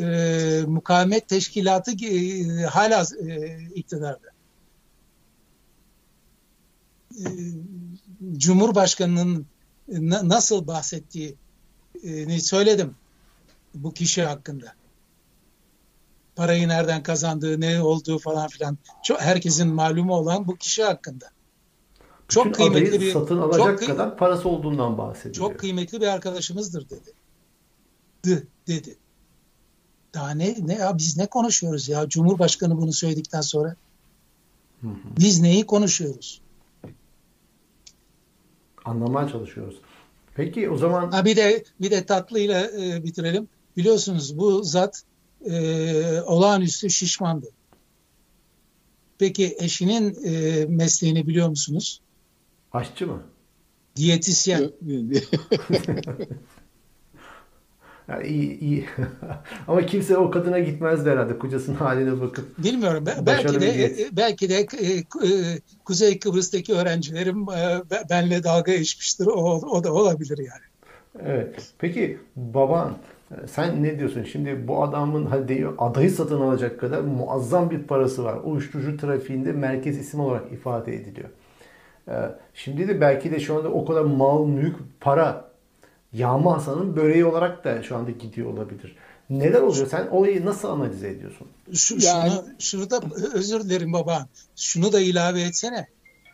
[0.00, 4.35] e, mukavemet teşkilatı e, hala e, iktidarda.
[7.18, 7.24] E,
[8.36, 9.46] Cumhurbaşkanının
[9.88, 12.94] na, nasıl bahsettiğini söyledim
[13.74, 14.74] bu kişi hakkında
[16.36, 18.78] parayı nereden kazandığı, ne olduğu falan filan.
[19.02, 21.26] Çok, herkesin malumu olan bu kişi hakkında.
[22.28, 25.34] Bütün çok kıymetli bir satın alacak çok kadar parası olduğundan bahsediyor.
[25.34, 27.12] Çok kıymetli bir arkadaşımızdır dedi.
[28.24, 28.96] D dedi.
[30.14, 33.76] Daha ne ne ya biz ne konuşuyoruz ya Cumhurbaşkanı bunu söyledikten sonra?
[34.80, 34.94] Hı hı.
[35.18, 36.40] Biz neyi konuşuyoruz?
[38.86, 39.76] Anlamaya çalışıyoruz.
[40.34, 43.48] Peki o zaman ha, bir de bir de tatlıyla e, bitirelim.
[43.76, 45.02] Biliyorsunuz bu zat
[45.44, 47.46] e, olağanüstü şişmandı.
[49.18, 52.00] Peki eşinin e, mesleğini biliyor musunuz?
[52.72, 53.22] Aşçı mı?
[53.96, 54.60] Diyetisyen.
[58.08, 58.84] yani iyi, iyi.
[59.68, 62.58] Ama kimse o kadına gitmezdi herhalde kocasının haline bakıp.
[62.58, 63.04] Bilmiyorum.
[63.26, 65.04] belki de e, belki de e, e,
[65.84, 67.46] Kuzey Kıbrıs'taki öğrencilerim
[68.10, 69.26] benle dalga geçmiştir.
[69.26, 70.64] O, o da olabilir yani.
[71.24, 71.72] Evet.
[71.78, 72.96] Peki baban
[73.30, 74.22] E, sen ne diyorsun?
[74.22, 78.38] Şimdi bu adamın hadi adayı satın alacak kadar muazzam bir parası var.
[78.44, 81.28] Uyuşturucu trafiğinde merkez isim olarak ifade ediliyor.
[82.08, 82.14] E,
[82.54, 85.45] şimdi de belki de şu anda o kadar mal, mülk, para
[86.16, 88.96] Yağma Hasan'ın böreği olarak da şu anda gidiyor olabilir.
[89.30, 89.88] Neler oluyor?
[89.90, 91.46] Sen olayı nasıl analiz ediyorsun?
[91.72, 92.32] Şu, yani...
[92.58, 93.00] şunu, da
[93.34, 94.26] özür dilerim baba.
[94.56, 95.86] Şunu da ilave etsene.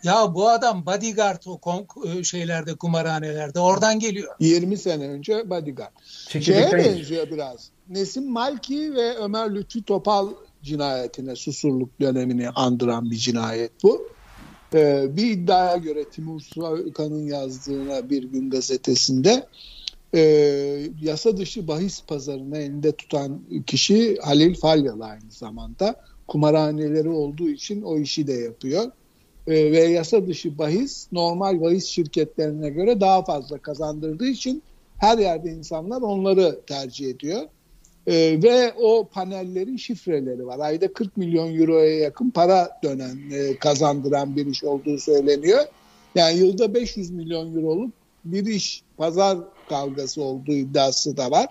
[0.02, 4.34] Ya bu adam bodyguard o kom- şeylerde kumarhanelerde oradan geliyor.
[4.40, 5.90] 20 sene önce bodyguard.
[6.28, 7.68] Şeye benziyor biraz.
[7.88, 10.28] Nesim Malki ve Ömer Lütfü Topal
[10.62, 14.08] cinayetine susurluk dönemini andıran bir cinayet bu.
[14.74, 19.46] Ee, bir iddiaya göre Timur Soykan'ın yazdığına bir gün gazetesinde
[20.14, 20.20] e,
[21.02, 25.96] yasa dışı bahis pazarını elinde tutan kişi Halil Falyalı aynı zamanda.
[26.28, 28.84] Kumarhaneleri olduğu için o işi de yapıyor.
[29.46, 34.62] E, ve yasa dışı bahis normal bahis şirketlerine göre daha fazla kazandırdığı için
[34.98, 37.40] her yerde insanlar onları tercih ediyor.
[38.06, 40.58] E, ve o panellerin şifreleri var.
[40.58, 45.64] Ayda 40 milyon euroya yakın para dönen, e, kazandıran bir iş olduğu söyleniyor.
[46.14, 47.92] Yani yılda 500 milyon euroluk
[48.24, 49.38] bir iş, pazar
[49.68, 51.46] kavgası olduğu iddiası da var.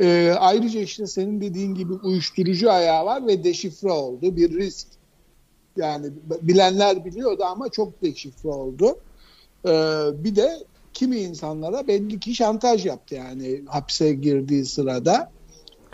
[0.00, 4.36] E, ayrıca işte senin dediğin gibi uyuşturucu ayağı var ve deşifre oldu.
[4.36, 4.86] Bir risk.
[5.76, 6.06] Yani
[6.42, 8.98] bilenler biliyordu ama çok deşifre oldu.
[9.64, 9.70] E,
[10.24, 15.35] bir de kimi insanlara belli ki şantaj yaptı yani hapse girdiği sırada.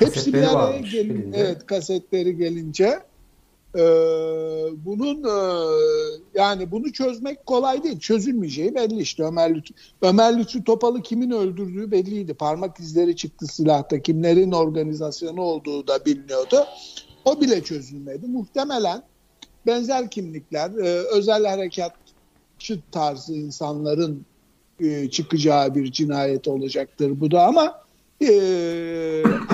[0.06, 2.98] Hepsi bir araya gelin, evet kasetleri gelince
[3.74, 3.84] e,
[4.84, 5.36] bunun e,
[6.34, 7.98] yani bunu çözmek kolay değil.
[7.98, 9.22] Çözülmeyeceği belli işte.
[9.22, 12.34] Ömer Lütfü, Ömer Lütfü Topal'ı kimin öldürdüğü belliydi.
[12.34, 14.02] Parmak izleri çıktı silahta.
[14.02, 16.64] Kimlerin organizasyonu olduğu da biliniyordu.
[17.24, 18.26] O bile çözülmedi.
[18.26, 19.02] Muhtemelen
[19.66, 24.24] benzer kimlikler, e, özel harekatçı tarzı insanların
[24.80, 27.82] e, çıkacağı bir cinayet olacaktır bu da ama
[28.22, 28.32] e,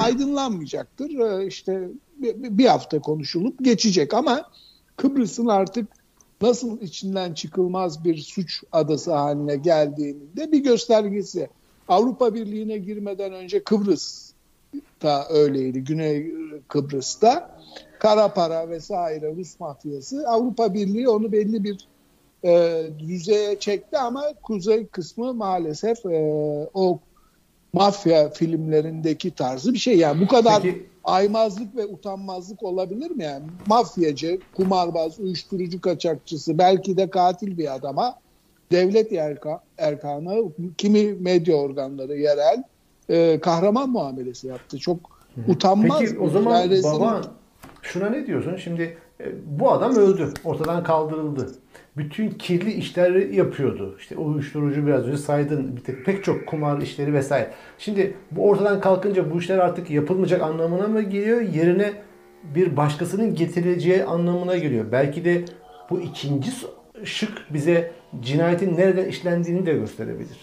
[0.00, 1.10] aydınlanmayacaktır.
[1.10, 4.50] E, işte bir, bir hafta konuşulup geçecek ama
[4.96, 5.88] Kıbrıs'ın artık
[6.42, 11.48] nasıl içinden çıkılmaz bir suç adası haline geldiğinin de bir göstergesi.
[11.88, 14.32] Avrupa Birliği'ne girmeden önce Kıbrıs
[15.02, 15.84] da öyleydi.
[15.84, 16.34] Güney
[16.68, 17.58] Kıbrıs'ta
[17.98, 21.88] kara para vesaire Rus mafyası Avrupa Birliği onu belli bir
[22.44, 26.18] e, düzeye çekti ama kuzey kısmı maalesef e,
[26.74, 26.98] o
[27.72, 29.98] mafya filmlerindeki tarzı bir şey.
[29.98, 33.44] Yani bu kadar Peki, aymazlık ve utanmazlık olabilir mi yani?
[33.66, 38.14] Mafyacı, kumarbaz, uyuşturucu kaçakçısı, belki de katil bir adama
[38.72, 40.44] devlet erka, erkanı,
[40.78, 42.62] kimi medya organları yerel
[43.08, 44.78] e, kahraman muamelesi yaptı.
[44.78, 44.98] Çok
[45.48, 46.00] utanmaz.
[46.00, 47.22] Peki o zaman yani baba
[47.82, 48.56] şuna ne diyorsun?
[48.56, 50.32] Şimdi e, bu adam öldü.
[50.44, 51.50] Ortadan kaldırıldı
[51.98, 53.96] bütün kirli işleri yapıyordu.
[53.98, 55.76] İşte uyuşturucu biraz önce saydın.
[55.76, 57.50] Bir tek, pek çok kumar işleri vesaire.
[57.78, 61.40] Şimdi bu ortadan kalkınca bu işler artık yapılmayacak anlamına mı geliyor?
[61.40, 61.92] Yerine
[62.44, 64.84] bir başkasının getirileceği anlamına geliyor.
[64.92, 65.44] Belki de
[65.90, 66.50] bu ikinci
[67.04, 70.38] şık bize cinayetin nereden işlendiğini de gösterebilir.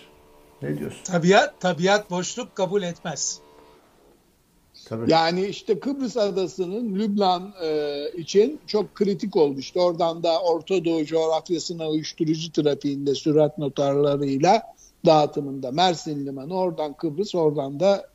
[0.62, 1.04] Ne diyorsun?
[1.04, 3.44] Tabiat, tabiat boşluk kabul etmez.
[4.86, 5.12] Tabii.
[5.12, 9.60] Yani işte Kıbrıs Adası'nın Lübnan e, için çok kritik oldu.
[9.60, 14.62] İşte oradan da Orta Doğu coğrafyasına uyuşturucu trafiğinde sürat notarlarıyla
[15.06, 18.10] dağıtımında Mersin Limanı, oradan Kıbrıs, oradan da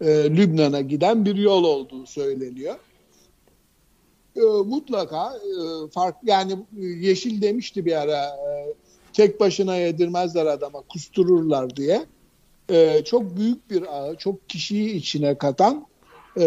[0.00, 0.06] e,
[0.36, 2.74] Lübnan'a giden bir yol olduğu söyleniyor.
[4.36, 8.74] E, mutlaka e, fark yani Yeşil demişti bir ara e,
[9.12, 12.06] tek başına yedirmezler adama kustururlar diye.
[12.70, 15.89] E, çok büyük bir ağı, çok kişiyi içine katan
[16.36, 16.42] e,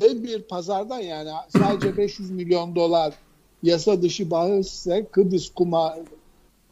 [0.00, 3.14] dev bir pazardan yani sadece 500 milyon dolar
[3.62, 5.96] yasa dışı bahisse Kıbrıs kuma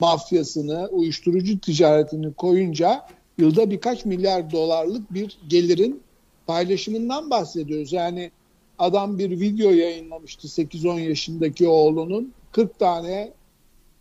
[0.01, 3.07] mafyasını, uyuşturucu ticaretini koyunca
[3.39, 6.03] yılda birkaç milyar dolarlık bir gelirin
[6.47, 7.93] paylaşımından bahsediyoruz.
[7.93, 8.31] Yani
[8.79, 13.33] adam bir video yayınlamıştı 8-10 yaşındaki oğlunun 40 tane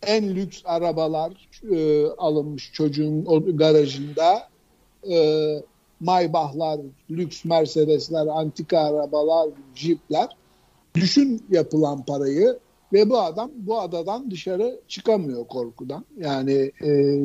[0.02, 4.48] en lüks arabalar e, alınmış çocuğun o garajında.
[5.10, 5.16] E,
[6.00, 10.28] Maybach'lar, lüks Mercedes'ler, antika arabalar, Jeep'ler.
[10.94, 12.58] Düşün yapılan parayı
[12.92, 16.04] ve bu adam bu adadan dışarı çıkamıyor korkudan.
[16.18, 17.22] Yani e,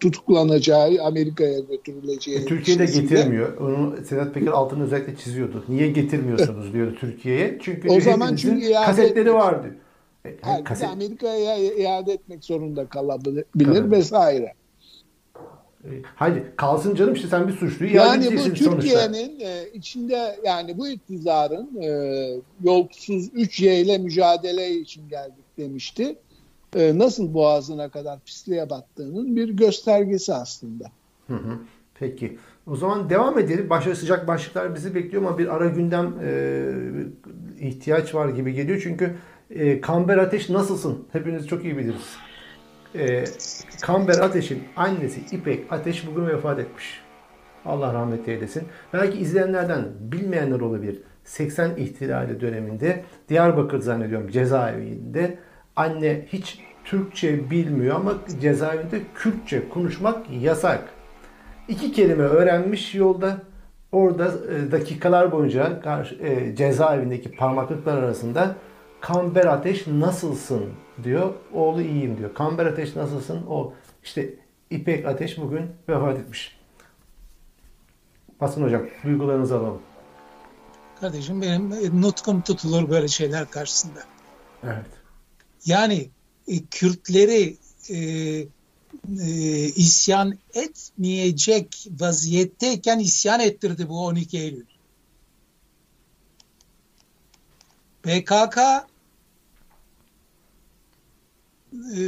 [0.00, 2.38] tutuklanacağı, Amerika'ya götürüleceği.
[2.38, 3.56] E, Türkiye'de getirmiyor.
[3.58, 5.64] Onu Sedat Peker altını özellikle çiziyordu.
[5.68, 7.58] Niye getirmiyorsunuz diyordu Türkiye'ye.
[7.62, 9.76] Çünkü o zaman çünkü kasetleri vardı.
[10.46, 10.88] Yani kaset...
[10.88, 13.90] Amerika'ya iade etmek zorunda kalabilir Tabii.
[13.90, 14.52] vesaire.
[16.14, 21.82] Hadi kalsın canım işte sen bir suçluyu yani bu Türkiye'nin e, içinde yani bu iktidarın
[21.82, 21.88] e,
[22.64, 26.16] yolsuz 3Y ile mücadele için geldik demişti.
[26.76, 30.84] E, nasıl boğazına kadar pisliğe battığının bir göstergesi aslında.
[31.26, 31.58] Hı hı.
[31.94, 32.38] Peki.
[32.66, 33.70] O zaman devam edelim.
[33.70, 36.64] Başka sıcak başlıklar bizi bekliyor ama bir ara gündem e,
[37.60, 38.80] ihtiyaç var gibi geliyor.
[38.82, 39.14] Çünkü
[39.50, 41.04] e, Kamber Ateş nasılsın?
[41.12, 42.16] Hepiniz çok iyi biliriz.
[42.94, 43.24] E,
[43.84, 47.00] Kamber Ateş'in annesi İpek Ateş bugün vefat etmiş.
[47.64, 48.62] Allah rahmet eylesin.
[48.92, 51.02] Belki izleyenlerden bilmeyenler olabilir.
[51.24, 55.38] 80 ihtilali döneminde Diyarbakır zannediyorum cezaevinde
[55.76, 60.84] anne hiç Türkçe bilmiyor ama cezaevinde Kürtçe konuşmak yasak.
[61.68, 63.38] İki kelime öğrenmiş yolda.
[63.92, 65.82] Orada e, dakikalar boyunca
[66.20, 68.56] e, cezaevindeki parmaklıklar arasında
[69.00, 70.64] Kamber Ateş nasılsın
[71.02, 71.34] diyor.
[71.52, 72.34] Oğlu iyiyim diyor.
[72.34, 73.46] Kamber Ateş nasılsın?
[73.48, 73.72] O
[74.04, 74.34] işte
[74.70, 76.56] İpek Ateş bugün vefat etmiş.
[78.40, 79.82] Basın hocam duygularınızı alalım.
[81.00, 84.00] Kardeşim benim e, nutkum tutulur böyle şeyler karşısında.
[84.62, 84.86] Evet.
[85.66, 86.10] Yani
[86.48, 87.56] e, Kürtleri
[87.90, 87.96] e,
[89.20, 89.28] e,
[89.76, 94.66] isyan etmeyecek vaziyetteyken isyan ettirdi bu 12 Eylül.
[98.02, 98.58] PKK
[101.96, 102.00] e,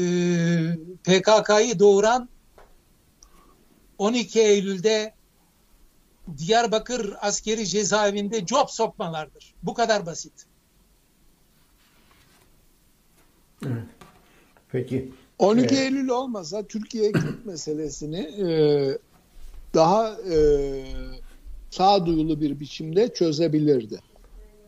[1.05, 2.29] PKK'yı doğuran
[3.99, 5.15] 12 Eylül'de
[6.39, 9.55] Diyarbakır askeri cezaevinde job sokmalardır.
[9.63, 10.33] Bu kadar basit.
[13.67, 13.83] Evet.
[14.73, 15.13] Peki.
[15.39, 15.79] 12 Evet.
[15.79, 18.49] Eylül olmasa Türkiye Kürt meselesini e,
[19.75, 20.39] daha e,
[21.71, 24.01] sağduyulu bir biçimde çözebilirdi.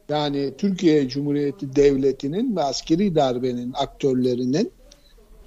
[0.09, 4.73] Yani Türkiye Cumhuriyeti Devleti'nin ve askeri darbenin aktörlerinin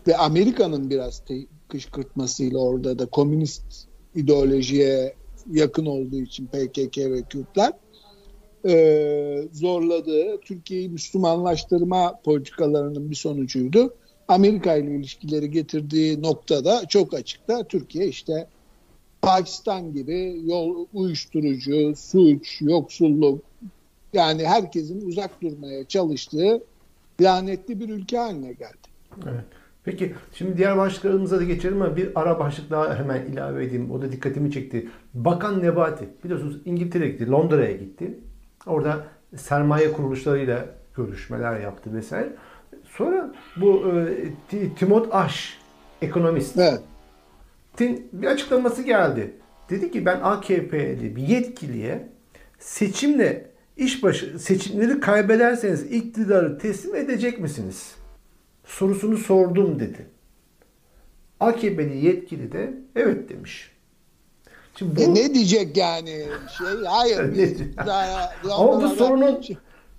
[0.07, 5.15] ve Amerika'nın biraz te- kışkırtmasıyla orada da komünist ideolojiye
[5.51, 7.73] yakın olduğu için PKK ve Kürtler
[8.67, 13.95] e, zorladığı Türkiye'yi Müslümanlaştırma politikalarının bir sonucuydu.
[14.27, 18.47] Amerika ile ilişkileri getirdiği noktada çok açıkta Türkiye işte
[19.21, 23.43] Pakistan gibi yol uyuşturucu, suç, yoksulluk
[24.13, 26.63] yani herkesin uzak durmaya çalıştığı
[27.21, 28.87] lanetli bir ülke haline geldi.
[29.27, 29.45] Evet.
[29.84, 33.91] Peki şimdi diğer başlıklarımıza da geçelim ama bir ara başlık daha hemen ilave edeyim.
[33.91, 34.88] O da dikkatimi çekti.
[35.13, 38.19] Bakan Nebati biliyorsunuz İngiltere'ye gitti, Londra'ya gitti.
[38.65, 39.03] Orada
[39.38, 40.65] sermaye kuruluşlarıyla
[40.97, 42.34] görüşmeler yaptı vesaire.
[42.84, 43.84] Sonra bu
[44.51, 45.57] e, Timot Ash
[46.01, 46.79] ekonomist Evet.
[48.13, 49.34] bir açıklaması geldi.
[49.69, 52.07] Dedi ki ben AKP'li bir yetkiliye
[52.59, 57.95] seçimle işbaşı seçimleri kaybederseniz iktidarı teslim edecek misiniz?
[58.66, 60.05] Sorusunu sordum dedi.
[61.39, 63.72] AKP'li yetkili de evet demiş.
[64.76, 66.26] Şimdi bu, E ne diyecek yani?
[66.57, 67.20] Şey hayır.
[67.38, 69.41] Ne biz daha- ama bu sorunun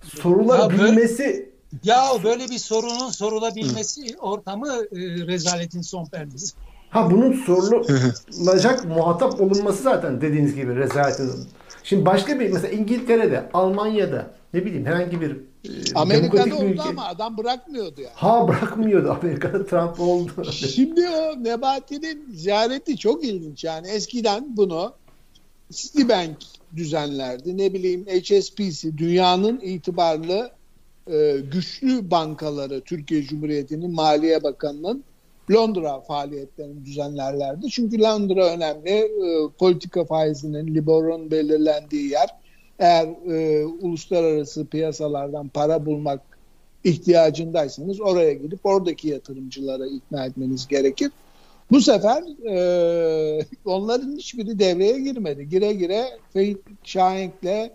[0.02, 1.52] sorular bilmesi
[1.84, 6.54] Ya böyle bir sorunun sorulabilmesi ortamı e, rezaletin son perdesi.
[6.90, 11.30] Ha bunun sorulacak muhatap olunması zaten dediğiniz gibi rezaletin.
[11.84, 15.36] Şimdi başka bir mesela İngiltere'de, Almanya'da ne bileyim herhangi bir e,
[15.94, 18.14] Amerika'da demokratik bir oldu ülke- ama adam bırakmıyordu yani.
[18.14, 20.44] Ha bırakmıyordu Amerika'da Trump oldu.
[20.52, 23.64] Şimdi o Nebati'nin ziyareti çok ilginç.
[23.64, 24.92] Yani eskiden bunu
[25.70, 26.36] Citibank
[26.76, 27.58] düzenlerdi.
[27.58, 30.50] Ne bileyim HSBC dünyanın itibarlı
[31.10, 35.04] e, güçlü bankaları Türkiye Cumhuriyeti'nin Maliye Bakanı'nın
[35.52, 37.68] Londra faaliyetlerini düzenlerlerdi.
[37.70, 38.90] Çünkü Londra önemli.
[38.90, 39.08] E,
[39.58, 42.28] politika faizinin, Libor'un belirlendiği yer.
[42.78, 46.20] Eğer e, uluslararası piyasalardan para bulmak
[46.84, 51.10] ihtiyacındaysanız oraya gidip oradaki yatırımcılara ikna etmeniz gerekir.
[51.70, 55.48] Bu sefer e, onların hiçbiri devreye girmedi.
[55.48, 57.70] Gire gire Ferit Şahenk'le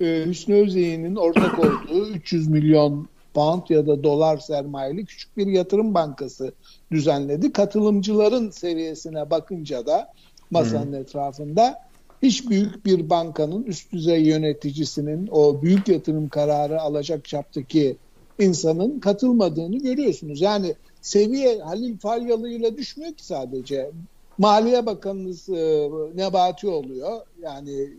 [0.00, 5.94] e, Hüsnü Özyeğin'in ortak olduğu 300 milyon pound ya da dolar sermayeli küçük bir yatırım
[5.94, 6.52] bankası
[6.92, 7.52] düzenledi.
[7.52, 10.12] Katılımcıların seviyesine bakınca da
[10.50, 11.89] masanın etrafında
[12.22, 17.96] hiç büyük bir bankanın üst düzey yöneticisinin o büyük yatırım kararı alacak çaptaki
[18.38, 20.40] insanın katılmadığını görüyorsunuz.
[20.40, 23.90] Yani seviye Halil Falyalı ile düşmüyor ki sadece.
[24.38, 27.20] Maliye Bakanınız e, Nebati oluyor.
[27.42, 27.90] Yani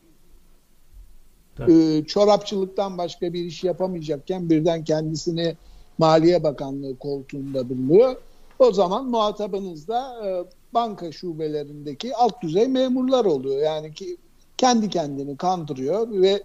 [1.70, 5.56] e, çorapçılıktan başka bir iş yapamayacakken birden kendisini
[5.98, 8.16] Maliye Bakanlığı koltuğunda buluyor.
[8.62, 13.62] O zaman muhatabınız da e, banka şubelerindeki alt düzey memurlar oluyor.
[13.62, 14.18] Yani ki
[14.58, 16.44] kendi kendini kandırıyor ve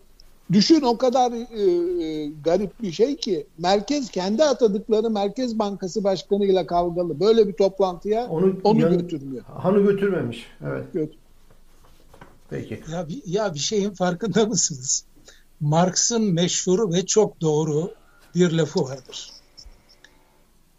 [0.53, 1.63] düşün o kadar e,
[2.05, 7.21] e, garip bir şey ki merkez kendi atadıkları Merkez Bankası Başkanı'yla kavgalı.
[7.21, 9.45] Böyle bir toplantıya onu, Onu, yan- götürmüyor.
[9.45, 10.47] Hanı götürmemiş.
[10.67, 10.93] Evet.
[10.93, 11.19] Götür.
[12.51, 12.83] Peki.
[12.93, 15.05] Ya bir, ya bir şeyin farkında mısınız?
[15.61, 17.91] Marx'ın meşhur ve çok doğru
[18.35, 19.31] bir lafı vardır.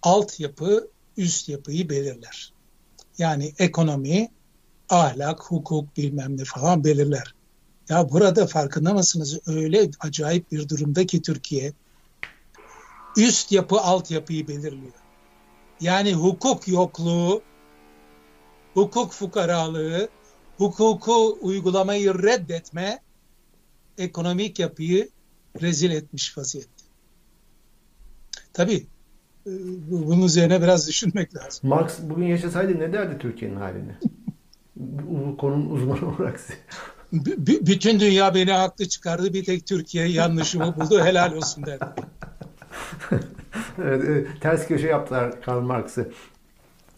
[0.03, 0.87] Altyapı
[1.17, 2.53] üst yapıyı belirler.
[3.17, 4.29] Yani ekonomi
[4.89, 7.33] ahlak, hukuk bilmem ne falan belirler.
[7.89, 9.39] Ya burada farkında mısınız?
[9.47, 11.73] Öyle acayip bir durumda ki Türkiye
[13.17, 14.93] üst yapı altyapıyı belirliyor.
[15.81, 17.41] Yani hukuk yokluğu,
[18.73, 20.09] hukuk fukaralığı,
[20.57, 22.99] hukuku uygulamayı reddetme
[23.97, 25.09] ekonomik yapıyı
[25.61, 26.83] rezil etmiş vaziyette.
[28.53, 28.87] Tabii
[29.91, 31.69] bunun üzerine biraz düşünmek lazım.
[31.69, 33.91] Marx bugün yaşasaydı ne derdi Türkiye'nin halini?
[34.75, 36.57] Bu konunun uzmanı olarak size.
[37.37, 39.33] B- bütün dünya beni haklı çıkardı.
[39.33, 40.99] Bir tek Türkiye yanlışımı buldu.
[41.03, 41.85] Helal olsun derdi.
[43.83, 46.11] evet, evet, ters köşe yaptılar Karl Marx'ı.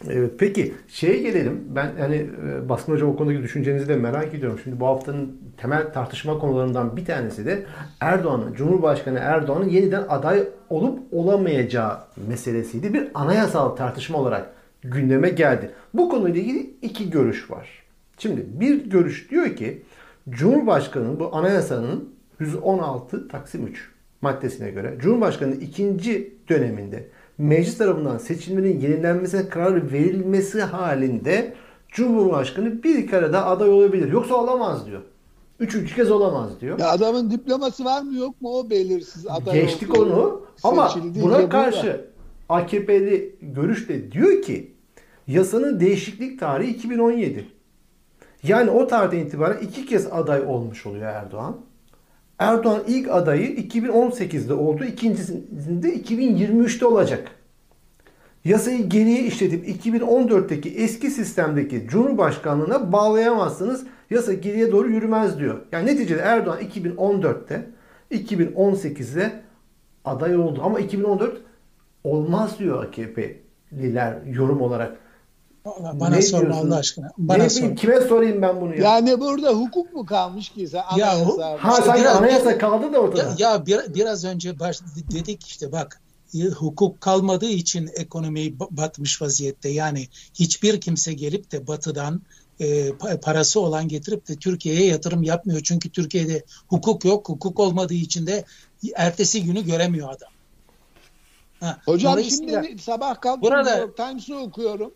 [0.08, 1.62] Evet, peki şeye gelelim.
[1.70, 4.60] Ben hani e, Basın Hocam o konudaki düşüncenizi de merak ediyorum.
[4.64, 7.66] Şimdi bu haftanın temel tartışma konularından bir tanesi de
[8.00, 11.98] Erdoğan'ın, Cumhurbaşkanı Erdoğan'ın yeniden aday olup olamayacağı
[12.28, 12.94] meselesiydi.
[12.94, 15.72] Bir anayasal tartışma olarak gündeme geldi.
[15.94, 17.84] Bu konuyla ilgili iki görüş var.
[18.18, 19.82] Şimdi bir görüş diyor ki
[20.30, 23.92] Cumhurbaşkanı'nın bu anayasanın 116 Taksim 3
[24.22, 27.08] maddesine göre Cumhurbaşkanı'nın ikinci döneminde
[27.40, 31.54] meclis tarafından seçilmenin yenilenmesine karar verilmesi halinde
[31.88, 34.12] Cumhurbaşkanı bir kere daha aday olabilir.
[34.12, 35.02] Yoksa olamaz diyor.
[35.60, 36.80] Üçüncü kez olamaz diyor.
[36.80, 42.06] Ya adamın diploması var mı yok mu o belirsiz aday Geçtik onu ama buna karşı
[42.50, 44.72] AKP'li görüş de diyor ki
[45.28, 47.46] yasanın değişiklik tarihi 2017.
[48.44, 51.58] Yani o tarihten itibaren iki kez aday olmuş oluyor Erdoğan.
[52.40, 54.84] Erdoğan ilk adayı 2018'de oldu.
[54.84, 57.32] İkincisinde 2023'te olacak.
[58.46, 63.86] Yasayı geriye işletip 2014'teki eski sistemdeki Cumhurbaşkanlığına bağlayamazsınız.
[64.10, 65.60] Yasa geriye doğru yürümez diyor.
[65.72, 67.66] Yani neticede Erdoğan 2014'te
[68.12, 69.32] 2018'de
[70.06, 70.62] aday oldu.
[70.64, 71.42] Ama 2014
[72.04, 74.98] olmaz diyor AKP'liler yorum olarak.
[75.66, 77.12] Bana ne sorma Allah aşkına.
[77.18, 77.76] Bana ne sorma.
[77.76, 78.84] Kime sorayım ben bunu ya?
[78.84, 80.68] Yani burada hukuk mu kalmış ki?
[80.68, 81.16] Sen ya,
[81.60, 83.24] ha sanki biraz, anayasa kaldı da ortada.
[83.24, 84.80] Ya, ya bir, biraz önce baş,
[85.12, 86.02] dedik işte bak
[86.56, 89.70] hukuk kalmadığı için ekonomi batmış vaziyette.
[89.70, 92.22] Yani hiçbir kimse gelip de batıdan
[92.60, 92.92] e,
[93.22, 95.62] parası olan getirip de Türkiye'ye yatırım yapmıyor.
[95.64, 97.30] Çünkü Türkiye'de hukuk yok.
[97.30, 98.46] Hukuk olmadığı için de
[98.96, 100.30] ertesi günü göremiyor adam.
[101.60, 104.92] Ha, Hocam şimdi sabah kalktım burada, New York Times'ı okuyorum.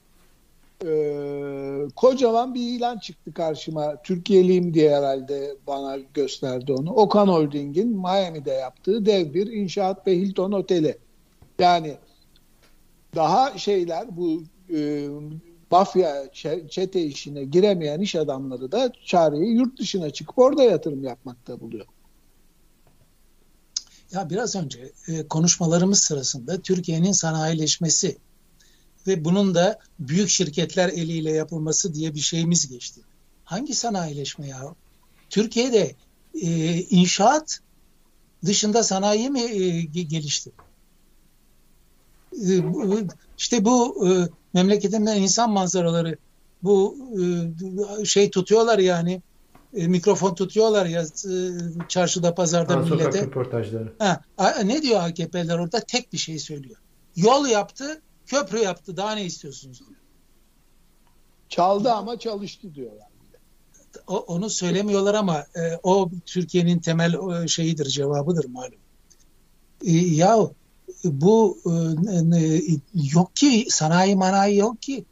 [0.87, 4.01] Ee, kocaman bir ilan çıktı karşıma.
[4.03, 6.93] Türkiye'liyim diye herhalde bana gösterdi onu.
[6.93, 10.97] Okan Holding'in Miami'de yaptığı dev bir inşaat ve Hilton Oteli.
[11.59, 11.97] Yani
[13.15, 15.07] daha şeyler bu e,
[15.71, 16.31] mafya
[16.69, 21.85] çete işine giremeyen iş adamları da çareyi yurt dışına çıkıp orada yatırım yapmakta buluyor.
[24.11, 28.17] Ya biraz önce e, konuşmalarımız sırasında Türkiye'nin sanayileşmesi
[29.07, 33.01] ve bunun da büyük şirketler eliyle yapılması diye bir şeyimiz geçti.
[33.43, 34.75] Hangi sanayileşme ya?
[35.29, 35.95] Türkiye'de
[36.41, 37.59] e, inşaat
[38.45, 40.51] dışında sanayi mi e, gelişti?
[42.33, 42.61] E,
[43.37, 46.17] işte bu e, memleketimden insan manzaraları
[46.63, 46.97] bu
[48.01, 49.21] e, şey tutuyorlar yani
[49.73, 51.35] e, mikrofon tutuyorlar ya e,
[51.87, 53.03] çarşıda pazarda ha, millete.
[53.03, 53.93] Sokak röportajları.
[53.99, 54.21] Ha,
[54.63, 55.79] ne diyor AKP'ler orada?
[55.79, 56.77] Tek bir şey söylüyor.
[57.15, 58.97] Yol yaptı, köprü yaptı.
[58.97, 59.81] Daha ne istiyorsunuz.
[61.49, 63.07] Çaldı ama çalıştı diyorlar.
[64.07, 68.79] O, onu söylemiyorlar ama e, o Türkiye'nin temel e, şeyidir, cevabıdır malum.
[69.85, 70.49] E, ya
[71.03, 72.41] bu e,
[72.93, 75.05] yok ki sanayi manayi yok ki.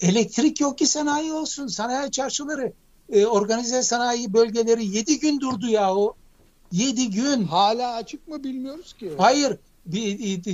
[0.00, 1.66] Elektrik yok ki sanayi olsun.
[1.66, 2.72] Sanayi çarşıları,
[3.12, 6.14] e, organize sanayi bölgeleri yedi gün durdu ya o.
[6.72, 7.44] Yedi gün.
[7.44, 9.12] Hala açık mı bilmiyoruz ki.
[9.18, 9.56] Hayır.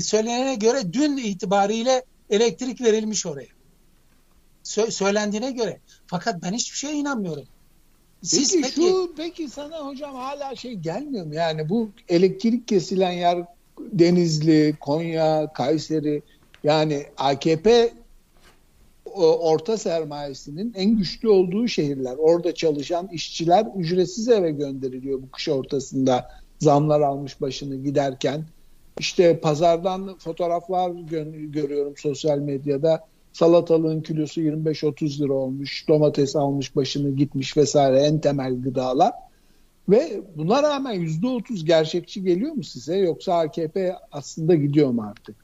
[0.01, 3.49] Söylenene göre dün itibariyle elektrik verilmiş oraya.
[4.65, 5.81] Sö- söylendiğine göre.
[6.07, 7.45] Fakat ben hiçbir şeye inanmıyorum.
[8.23, 11.35] Siz peki, peki şu peki sana hocam hala şey gelmiyor mu?
[11.35, 13.45] Yani bu elektrik kesilen yer
[13.81, 16.23] Denizli, Konya, Kayseri
[16.65, 17.93] yani AKP
[19.15, 22.17] orta sermayesinin en güçlü olduğu şehirler.
[22.19, 28.45] Orada çalışan işçiler ücretsiz eve gönderiliyor bu kış ortasında zamlar almış başını giderken.
[28.99, 33.05] İşte pazardan fotoğraflar gö- görüyorum sosyal medyada.
[33.33, 35.89] Salatalığın kilosu 25-30 lira olmuş.
[35.89, 39.13] Domates almış başını gitmiş vesaire en temel gıdalar.
[39.89, 45.37] Ve buna rağmen yüzde otuz gerçekçi geliyor mu size yoksa AKP aslında gidiyor mu artık?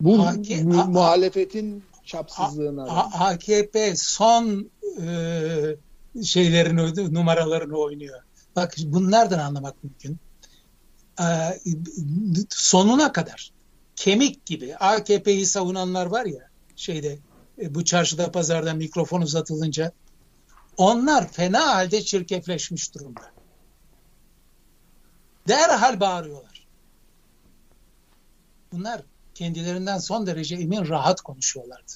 [0.00, 2.82] Bu AK, mu- muhalefetin çapsızlığına.
[2.84, 4.70] A- AKP son
[5.02, 8.20] e, şeylerini numaralarını oynuyor.
[8.56, 10.16] Bak bunlardan anlamak mümkün.
[11.20, 11.24] E,
[12.48, 13.52] sonuna kadar
[13.96, 17.18] kemik gibi AKP'yi savunanlar var ya şeyde
[17.62, 19.92] e, bu çarşıda pazarda mikrofon uzatılınca
[20.76, 23.32] onlar fena halde çirkefleşmiş durumda.
[25.48, 26.66] Derhal bağırıyorlar.
[28.72, 29.02] Bunlar
[29.34, 31.92] kendilerinden son derece emin rahat konuşuyorlardı.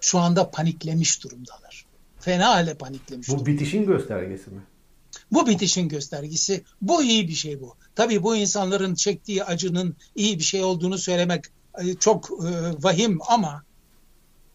[0.00, 1.86] Şu anda paniklemiş durumdalar.
[2.20, 3.28] Fena halde paniklemiş.
[3.28, 3.46] Bu durumda.
[3.46, 4.60] bitişin göstergesi mi?
[5.32, 6.64] Bu bitişin göstergesi.
[6.82, 7.74] Bu iyi bir şey bu.
[7.94, 11.44] Tabii bu insanların çektiği acının iyi bir şey olduğunu söylemek
[11.78, 12.48] e, çok e,
[12.82, 13.62] vahim ama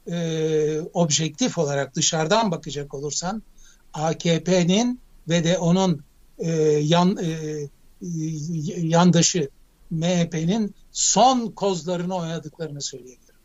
[0.07, 3.43] e, objektif olarak dışarıdan bakacak olursan
[3.93, 4.99] AKP'nin
[5.29, 6.03] ve de onun
[6.39, 6.51] e,
[6.81, 7.67] yan e,
[8.77, 9.49] yandaşı
[9.91, 13.39] MHP'nin son kozlarını oynadıklarını söyleyebilirim.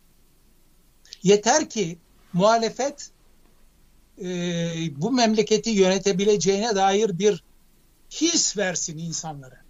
[1.22, 1.98] Yeter ki
[2.32, 3.10] muhalefet
[4.20, 4.26] e,
[4.96, 7.44] bu memleketi yönetebileceğine dair bir
[8.10, 9.60] his versin insanlara.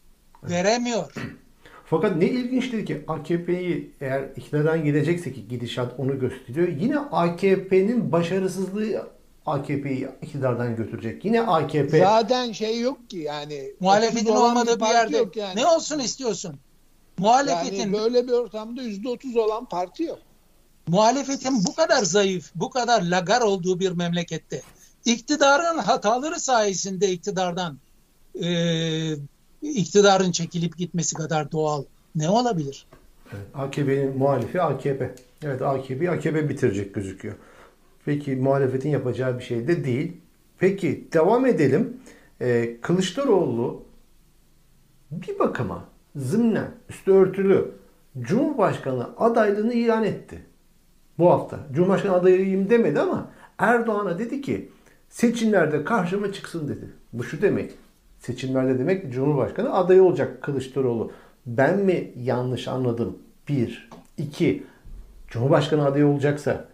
[0.43, 1.13] Veremiyor.
[1.87, 6.69] Fakat ne ilginçtir ki AKP'yi eğer iktidardan gidecekse ki gidişat onu gösteriyor.
[6.69, 9.07] Yine AKP'nin başarısızlığı
[9.47, 11.25] AKP'yi iktidardan götürecek.
[11.25, 13.73] Yine AKP Zaten şey yok ki yani.
[13.81, 15.57] Muhalefetin 30 olan olmadığı bir yerde yok yani.
[15.57, 16.57] ne olsun istiyorsun?
[17.19, 20.19] Muhalefetin Yani böyle bir ortamda %30 olan parti yok.
[20.91, 24.63] Muhalefetin bu kadar zayıf, bu kadar lagar olduğu bir memlekette
[25.05, 27.79] iktidarın hataları sayesinde iktidardan
[28.43, 28.51] e,
[29.63, 31.85] iktidarın çekilip gitmesi kadar doğal
[32.15, 32.87] ne olabilir?
[33.33, 35.15] Evet, AKP'nin muhalifi AKP.
[35.43, 37.35] Evet AKP'yi AKP bitirecek gözüküyor.
[38.05, 40.13] Peki muhalefetin yapacağı bir şey de değil.
[40.59, 42.01] Peki devam edelim.
[42.41, 43.83] Ee, Kılıçdaroğlu
[45.11, 45.85] bir bakıma
[46.17, 47.73] zımnen üstü örtülü
[48.21, 50.50] Cumhurbaşkanı adaylığını ilan etti.
[51.21, 51.59] Bu hafta.
[51.73, 54.69] Cumhurbaşkanı adayıyım demedi ama Erdoğan'a dedi ki
[55.09, 56.91] seçimlerde karşıma çıksın dedi.
[57.13, 57.71] Bu şu demek.
[58.19, 61.13] Seçimlerde demek Cumhurbaşkanı adayı olacak Kılıçdaroğlu.
[61.47, 63.19] Ben mi yanlış anladım?
[63.49, 63.89] Bir.
[64.19, 64.63] iki.
[65.29, 66.65] Cumhurbaşkanı adayı olacaksa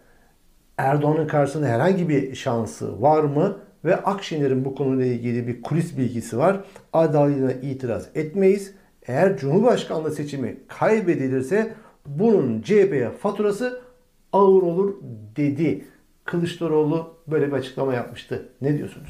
[0.77, 3.57] Erdoğan'ın karşısında herhangi bir şansı var mı?
[3.85, 6.59] Ve Akşener'in bu konuyla ilgili bir kulis bilgisi var.
[6.93, 8.73] Adaylığına itiraz etmeyiz.
[9.07, 11.73] Eğer Cumhurbaşkanlığı seçimi kaybedilirse
[12.05, 13.86] bunun CHP'ye faturası
[14.37, 14.95] ağır olur
[15.35, 15.87] dedi.
[16.25, 18.49] Kılıçdaroğlu böyle bir açıklama yapmıştı.
[18.61, 19.09] Ne diyorsunuz?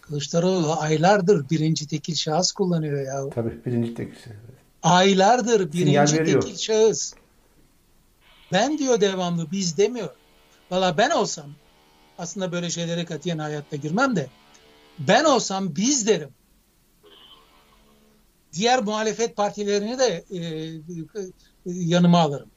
[0.00, 3.30] Kılıçdaroğlu aylardır birinci tekil şahıs kullanıyor ya.
[3.30, 4.30] Tabii birinci tekisi.
[4.82, 7.14] Aylardır birinci tekil şahıs.
[8.52, 10.08] Ben diyor devamlı biz demiyor.
[10.70, 11.46] Valla ben olsam
[12.18, 14.26] aslında böyle şeylere katiyen hayatta girmem de
[14.98, 16.30] ben olsam biz derim.
[18.52, 21.30] Diğer muhalefet partilerini de e, e,
[21.64, 22.50] yanıma alırım.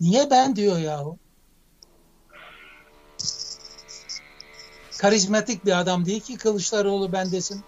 [0.00, 1.18] Niye ben diyor yahu?
[4.98, 7.60] Karizmatik bir adam değil ki Kılıçdaroğlu ben desin.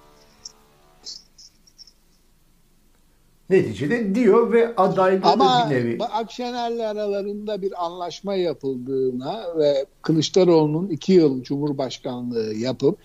[3.51, 5.99] Neticede diyor ve adaylığı Ama bir nevi.
[6.05, 12.99] Akşener'le aralarında bir anlaşma yapıldığına ve Kılıçdaroğlu'nun iki yıl Cumhurbaşkanlığı yapıp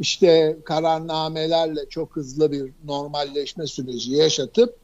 [0.00, 4.76] işte kararnamelerle çok hızlı bir normalleşme süreci yaşatıp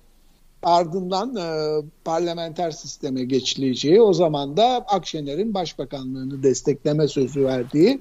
[0.64, 8.00] ardından e, parlamenter sisteme geçileceği o zaman da Akşener'in başbakanlığını destekleme sözü verdiği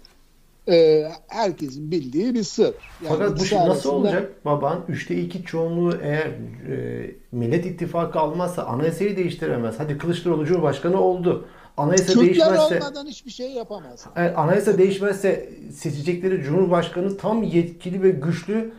[0.70, 2.64] e, herkesin bildiği bir sır.
[2.66, 2.74] Yani
[3.08, 4.80] Fakat bu şey nasıl arasında- olacak baban?
[4.90, 9.76] Üçte iki çoğunluğu eğer e, Millet İttifakı almazsa anayasayı değiştiremez.
[9.78, 11.46] Hadi Kılıçdaroğlu Cumhurbaşkanı oldu.
[11.78, 14.06] Anayasa Türkler değişmezse olmadan hiçbir şey yapamaz.
[14.16, 18.74] eğer anayasa değişmezse seçecekleri Cumhurbaşkanı tam yetkili ve güçlü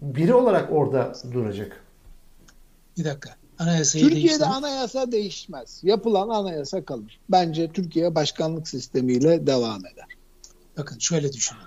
[0.00, 1.79] biri olarak orada duracak.
[2.98, 3.36] Bir dakika.
[3.58, 4.50] Anayasayı Türkiye'de değiştirin.
[4.50, 5.80] anayasa değişmez.
[5.82, 7.20] Yapılan anayasa kalır.
[7.28, 10.06] Bence Türkiye başkanlık sistemiyle devam eder.
[10.78, 11.62] Bakın şöyle düşünün.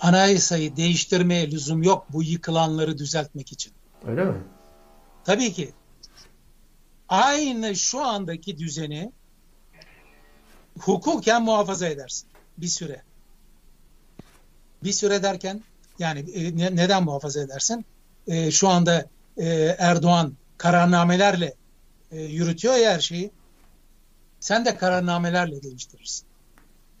[0.00, 3.72] Anayasayı değiştirmeye lüzum yok bu yıkılanları düzeltmek için.
[4.06, 4.34] Öyle mi?
[5.24, 5.72] Tabii ki.
[7.08, 9.12] Aynı şu andaki düzeni
[10.78, 12.28] hukuken muhafaza edersin
[12.58, 13.02] bir süre.
[14.84, 15.62] Bir süre derken
[15.98, 17.84] yani e, ne- neden muhafaza edersin?
[18.26, 19.06] E, şu anda
[19.36, 21.54] e, Erdoğan kararnamelerle
[22.10, 23.30] e, yürütüyor ya her şeyi.
[24.40, 26.26] Sen de kararnamelerle değiştirirsin.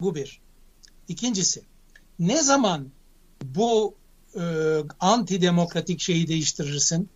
[0.00, 0.40] Bu bir.
[1.08, 1.62] İkincisi,
[2.18, 2.88] ne zaman
[3.44, 3.94] bu
[4.34, 4.42] e,
[5.00, 7.08] antidemokratik şeyi değiştirirsin?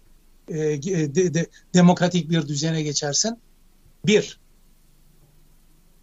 [0.49, 3.39] E, de- de- demokratik bir düzene geçersin.
[4.07, 4.41] Bir,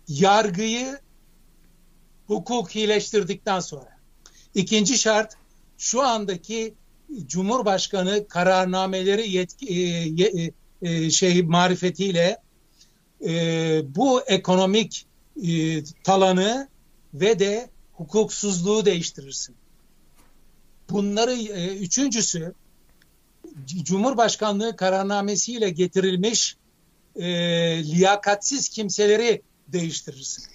[0.08, 1.00] yargıyı
[2.28, 3.98] hukukileştirdikten sonra.
[4.56, 5.34] İkinci şart,
[5.78, 6.74] şu andaki
[7.28, 9.74] Cumhurbaşkanı kararnameleri yetki, e,
[10.08, 10.52] ye-
[10.82, 12.38] e, şey marifetiyle
[13.26, 13.32] e,
[13.96, 15.06] bu ekonomik
[15.44, 16.70] e, talanı
[17.14, 19.56] ve de hukuksuzluğu değiştirirsin.
[20.90, 22.54] Bunları e, üçüncüsü
[23.84, 26.56] Cumhurbaşkanlığı kararnamesiyle getirilmiş
[27.16, 27.26] e,
[27.84, 30.46] liyakatsiz kimseleri değiştirirsin.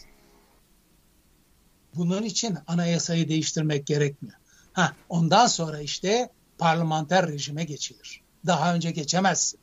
[1.94, 4.36] Bunun için anayasayı değiştirmek gerekmiyor.
[4.72, 6.28] Ha, ondan sonra işte
[6.58, 8.20] parlamenter rejime geçilir.
[8.46, 9.60] Daha önce geçemezsin.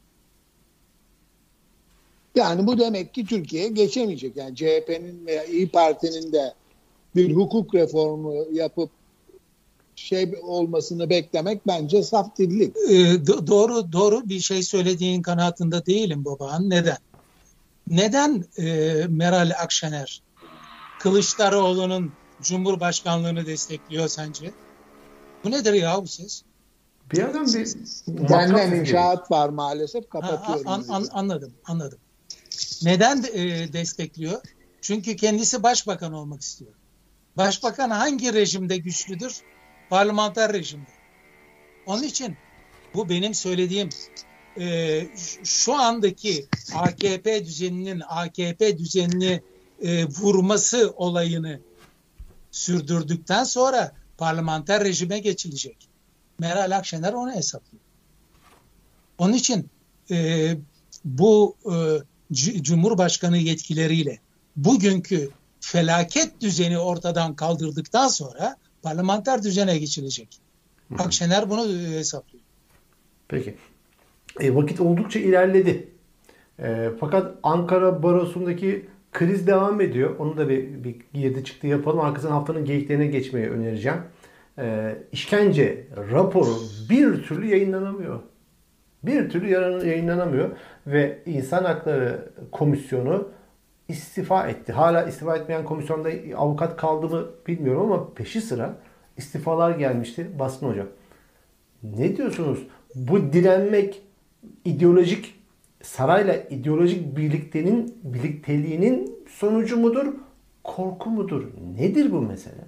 [2.36, 4.38] Yani bu demek ki Türkiye geçemeyecek.
[4.38, 6.54] Yani CHP'nin veya İyi Parti'nin de
[7.16, 8.90] bir hukuk reformu yapıp
[9.96, 12.76] şey olmasını beklemek bence saf dillik.
[12.90, 16.70] Ee, do- doğru doğru bir şey söylediğin kanaatinde değilim baban.
[16.70, 16.98] Neden?
[17.88, 18.64] Neden e,
[19.10, 20.22] Meral Akşener
[21.00, 24.52] Kılıçdaroğlu'nun Cumhurbaşkanlığını destekliyor sence?
[25.44, 26.44] Bu nedir ya bu ses?
[27.12, 27.68] Bir yerden bir
[28.08, 30.68] Benden inşaat var maalesef Ha, kapatıyorum.
[30.68, 31.12] an- an- bizi.
[31.12, 32.00] anladım, anladım.
[32.84, 34.42] Neden e, destekliyor?
[34.82, 36.72] Çünkü kendisi başbakan olmak istiyor.
[37.38, 39.42] Başbakan hangi rejimde güçlüdür?
[39.90, 40.90] Parlamenter rejimde.
[41.86, 42.38] Onun için
[42.94, 43.90] bu benim söylediğim
[44.60, 45.02] e,
[45.44, 46.46] şu andaki
[46.76, 49.42] AKP düzeninin AKP düzenini
[49.82, 51.60] e, vurması olayını
[52.52, 55.78] sürdürdükten sonra parlamenter rejime geçilecek.
[56.40, 57.84] Meral Akşener onu hesaplıyor.
[59.18, 59.70] Onun için
[60.12, 60.50] e,
[61.06, 61.76] bu e,
[62.62, 64.20] Cumhurbaşkanı yetkileriyle
[64.56, 65.30] bugünkü
[65.60, 70.40] felaket düzeni ortadan kaldırdıktan sonra parlamenter düzene geçilecek.
[70.98, 72.44] Akşener bunu e, hesaplıyor.
[73.28, 73.56] Peki.
[74.40, 75.90] E, vakit oldukça ilerledi.
[76.60, 80.20] E, fakat Ankara Barosu'ndaki kriz devam ediyor.
[80.20, 82.00] Onu da bir, bir girdi çıktı yapalım.
[82.00, 83.98] Arkasından haftanın geyiklerine geçmeyi önereceğim.
[84.60, 86.58] E, işkence raporu
[86.90, 88.20] bir türlü yayınlanamıyor.
[89.04, 89.50] Bir türlü
[89.88, 90.50] yayınlanamıyor.
[90.88, 93.28] Ve İnsan Hakları Komisyonu
[93.88, 94.72] istifa etti.
[94.74, 98.78] Hala istifa etmeyen komisyonda avukat kaldı mı bilmiyorum ama peşi sıra
[99.18, 100.40] istifalar gelmişti.
[100.40, 100.88] Baskın Hocam.
[101.84, 102.60] Ne diyorsunuz?
[102.96, 104.02] Bu direnmek
[104.66, 105.36] ideolojik
[105.84, 110.14] sarayla ideolojik birliktenin birlikteliğinin sonucu mudur?
[110.64, 111.44] Korku mudur?
[111.78, 112.66] Nedir bu mesele?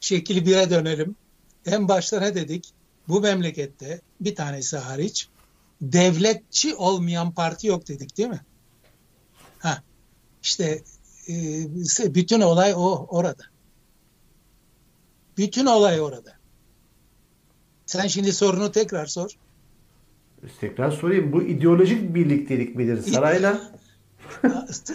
[0.00, 1.16] Şekil 1'e dönelim.
[1.66, 2.72] En başta ne dedik?
[3.08, 5.28] Bu memlekette bir tanesi hariç
[5.82, 8.40] devletçi olmayan parti yok dedik değil mi?
[9.58, 9.82] Ha,
[10.42, 10.82] işte
[11.28, 11.34] e,
[12.14, 13.42] bütün olay o orada.
[15.36, 16.32] Bütün olay orada.
[17.86, 19.30] Sen şimdi sorunu tekrar sor.
[20.60, 21.32] Tekrar sorayım.
[21.32, 23.72] Bu ideolojik birliktelik midir sarayla?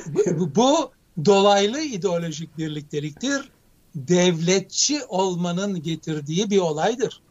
[0.08, 0.92] bu, bu
[1.26, 3.52] dolaylı ideolojik birlikteliktir.
[3.96, 7.22] Devletçi olmanın getirdiği bir olaydır.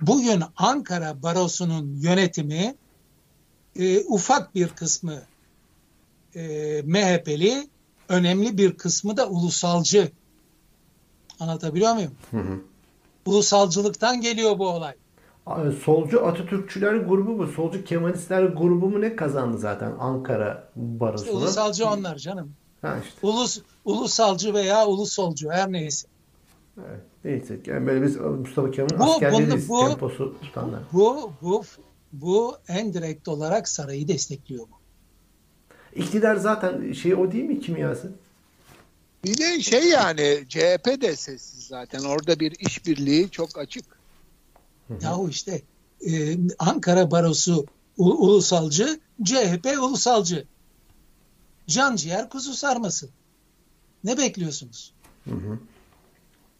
[0.00, 2.74] Bugün Ankara Barosu'nun yönetimi
[3.76, 5.22] e, ufak bir kısmı
[6.34, 7.68] e, MHP'li,
[8.08, 10.12] önemli bir kısmı da ulusalcı.
[11.40, 12.12] Anlatabiliyor muyum?
[12.30, 12.60] Hı hı.
[13.26, 14.94] Ulusalcılıktan geliyor bu olay.
[15.84, 17.46] Solcu Atatürkçüler grubu mu?
[17.46, 21.32] Solcu Kemalistler grubu mu ne kazandı zaten Ankara Barosu'na?
[21.32, 22.52] Ulusalcı onlar canım.
[22.82, 23.26] Ha işte.
[23.26, 26.08] Ulus, ulusalcı veya ulusolcu her neyse.
[26.78, 27.00] Evet.
[27.24, 27.60] Neyse.
[27.66, 30.80] Yani böyle biz Mustafa Kemal'in Bu- askerleriyiz bu- temposu tutanlar.
[30.92, 31.64] Bu, bu,
[32.12, 34.82] bu en direkt olarak sarayı destekliyor bu.
[36.00, 38.12] İktidar zaten şey o değil mi kimyası?
[39.24, 42.00] Bir de şey yani CHP de sessiz zaten.
[42.04, 43.84] Orada bir işbirliği çok açık.
[45.02, 45.62] Yahu işte
[46.10, 47.66] e, Ankara Barosu
[47.96, 50.44] u- ulusalcı, CHP ulusalcı.
[51.72, 53.08] Can ciğer kuzu sarması.
[54.04, 54.94] Ne bekliyorsunuz?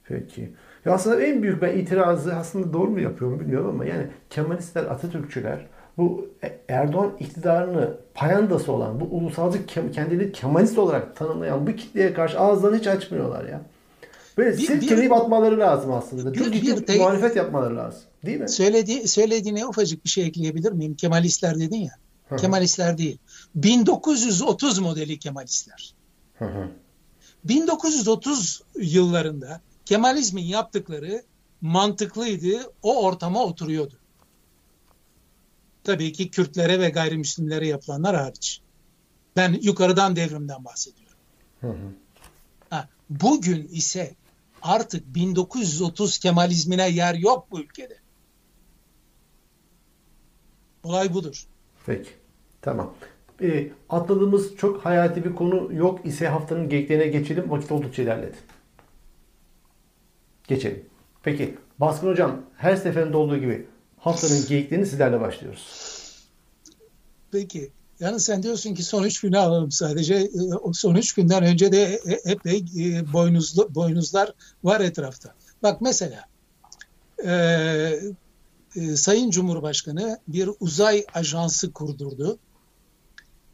[0.05, 0.53] Peki.
[0.85, 5.67] Ya aslında en büyük ben itirazı aslında doğru mu yapıyorum bilmiyorum ama yani Kemalistler, Atatürkçüler
[5.99, 12.39] bu E- Erdoğan iktidarını payandası olan bu ulusalcı kendileri Kemalist olarak tanımlayan bu kitleye karşı
[12.41, 13.63] ağızlarını hiç açmıyorlar ya.
[14.39, 16.33] Böyle Bir- silkeleyip atmaları lazım aslında.
[16.33, 18.01] Bir- Çok ciddi bir bir muhalefet yapmaları lazım.
[18.27, 18.49] Değil mi?
[18.49, 20.95] Söyledi, söylediğine ufacık bir şey ekleyebilir miyim?
[20.95, 21.93] Kemalistler dedin ya.
[22.29, 22.39] Hı hı.
[22.39, 23.19] Kemalistler değil.
[23.55, 25.95] 1930 modeli Kemalistler.
[26.39, 26.69] Hı hı.
[27.45, 31.23] 1930 yıllarında Kemalizmin yaptıkları
[31.61, 33.95] mantıklıydı, o ortama oturuyordu.
[35.85, 38.61] Tabii ki Kürtlere ve gayrimüslimlere yapılanlar hariç.
[39.37, 41.19] Ben yukarıdan devrimden bahsediyorum.
[41.61, 41.93] Hı hı.
[42.71, 44.15] Ha, bugün ise
[44.63, 47.99] artık 1930 Kemalizmine yer yok bu ülkede.
[50.83, 51.47] Olay budur.
[51.87, 52.11] Peki.
[52.63, 52.95] Tamam.
[53.43, 57.51] Ee, atladığımız çok hayati bir konu yok ise haftanın geyiklerine geçelim.
[57.51, 58.37] Vakit oldukça ilerledi.
[60.49, 60.85] Geçelim.
[61.23, 61.55] Peki.
[61.79, 63.67] Baskın Hocam her seferinde olduğu gibi
[63.99, 65.93] haftanın geyiklerini sizlerle başlıyoruz.
[67.33, 67.71] Peki.
[68.01, 70.15] Yani sen diyorsun ki son üç günü alalım sadece.
[70.15, 70.29] Ee,
[70.73, 74.33] son üç günden önce de e- epey e, boynuzlu, boynuzlar
[74.65, 75.35] var etrafta.
[75.63, 76.25] Bak mesela
[77.25, 77.33] e,
[78.77, 82.39] e, Sayın Cumhurbaşkanı bir uzay ajansı kurdurdu.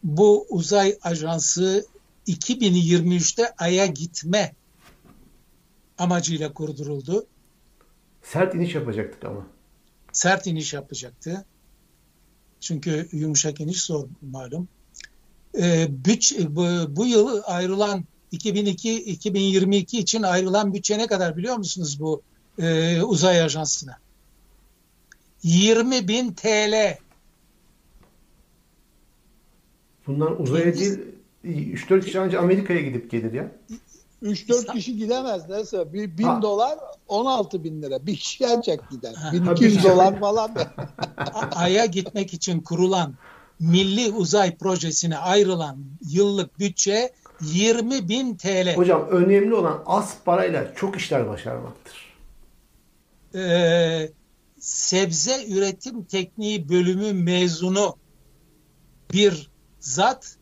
[0.04, 1.86] Bu uzay ajansı
[2.26, 4.52] 2023'te Ay'a gitme
[5.98, 7.26] amacıyla kurduruldu.
[8.22, 9.46] Sert iniş yapacaktık ama.
[10.12, 11.44] Sert iniş yapacaktı.
[12.60, 14.68] Çünkü yumuşak iniş zor malum.
[15.58, 22.22] Ee, büç, bu, bu yıl ayrılan 2002-2022 için ayrılan bütçe ne kadar biliyor musunuz bu
[22.58, 23.98] e, uzay ajansına?
[25.42, 26.98] 20 bin TL.
[30.08, 30.98] Bundan uzaya değil
[31.44, 33.52] 3-4 kişi ancak Amerika'ya gidip gelir ya.
[34.22, 35.48] 3-4 kişi gidemez.
[35.48, 35.92] Nasıl?
[35.92, 36.42] Bir bin Ha.
[36.42, 36.78] dolar
[37.08, 38.06] 16 bin lira.
[38.06, 39.14] Bir kişi ancak gider.
[39.14, 39.32] Ha.
[39.32, 39.92] 1200 Tabii.
[39.92, 40.50] dolar falan.
[41.54, 43.14] Ay'a gitmek için kurulan
[43.60, 45.78] Milli Uzay Projesi'ne ayrılan
[46.10, 48.74] yıllık bütçe 20 bin TL.
[48.76, 52.08] Hocam önemli olan az parayla çok işler başarmaktır.
[53.34, 54.10] Ee,
[54.60, 57.96] sebze üretim tekniği bölümü mezunu
[59.12, 59.50] bir
[59.80, 60.36] zat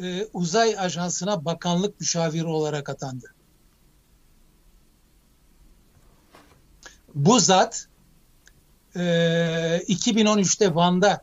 [0.00, 3.34] e, uzay ajansına bakanlık müşaviri olarak atandı.
[7.14, 7.88] Bu zat
[8.96, 9.00] e,
[9.88, 11.22] 2013'te Van'da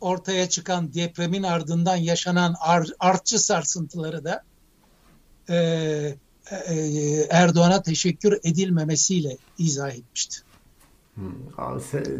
[0.00, 4.42] ortaya çıkan depremin ardından yaşanan ar- artçı sarsıntıları da
[5.48, 5.56] e,
[6.50, 6.74] e,
[7.30, 10.40] Erdoğan'a teşekkür edilmemesiyle izah etmişti.
[11.14, 11.32] Hmm.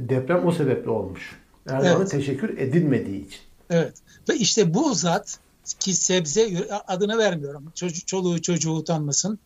[0.09, 1.40] Deprem o sebeple olmuş.
[1.69, 2.11] Erdoğan'a Evet.
[2.11, 3.39] teşekkür edilmediği için.
[3.71, 3.95] Evet.
[4.29, 5.39] Ve işte bu zat
[5.81, 7.65] ki sebze adını vermiyorum.
[7.75, 9.39] Çocuk, çoluğu çocuğu utanmasın.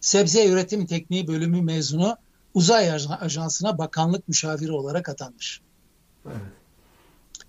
[0.00, 2.16] Sebze üretim tekniği bölümü mezunu
[2.54, 5.60] uzay aj- ajansına bakanlık müşaviri olarak atanmış.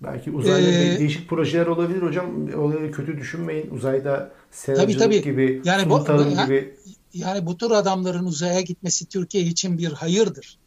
[0.03, 2.53] Belki uzayda Ee, değişik projeler olabilir hocam.
[2.57, 3.69] Olayı kötü düşünmeyin.
[3.71, 5.21] Uzayda seracılık tabii.
[5.23, 6.05] gibi, Yani bu-
[6.43, 6.75] gibi
[7.13, 10.57] Yani bu tür adamların uzaya gitmesi Türkiye için bir hayırdır.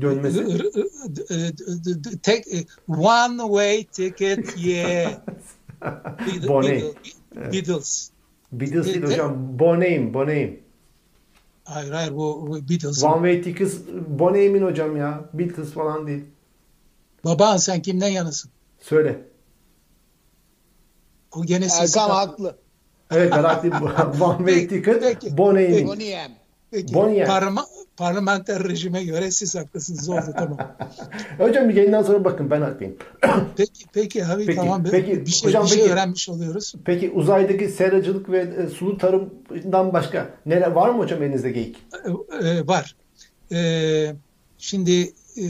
[0.00, 0.70] Dönmesi.
[2.22, 2.46] Tek
[2.88, 5.12] one way ticket yeah.
[5.82, 6.84] Beatles- Boney.
[7.52, 8.10] Beatles.
[8.52, 9.58] Beatles değil hocam.
[9.58, 10.60] Bonheim, Bonheim.
[11.64, 13.04] Hayır hayır bu, Beatles.
[13.04, 13.74] One Way Tickets
[14.08, 15.24] Bonheim'in hocam ya.
[15.32, 16.24] Beatles falan değil.
[17.24, 18.50] Baban sen kimden yanasın?
[18.80, 19.20] Söyle.
[21.32, 22.56] O gene sesi Erkan haklı.
[23.10, 23.76] Evet ben haklıyım.
[24.22, 25.38] One Way Ticket.
[25.38, 26.30] Boniem.
[26.70, 27.26] Peki, Bonnier.
[27.26, 27.66] parma,
[27.96, 30.58] parlamenter rejime göre siz haklısınız oldu tamam.
[31.38, 32.96] Hocam bir yayından sonra bakın ben haklıyım.
[33.56, 35.92] Peki peki abi Peki, tamam peki, bir şey, hocam bir şey peki.
[35.92, 36.74] öğrenmiş oluyoruz.
[36.84, 41.76] Peki uzaydaki seracılık ve e, sulu tarımdan başka neler var mı hocam elinizde geyik?
[42.42, 42.96] Ee, e, var.
[43.52, 44.12] Ee,
[44.58, 45.44] şimdi e,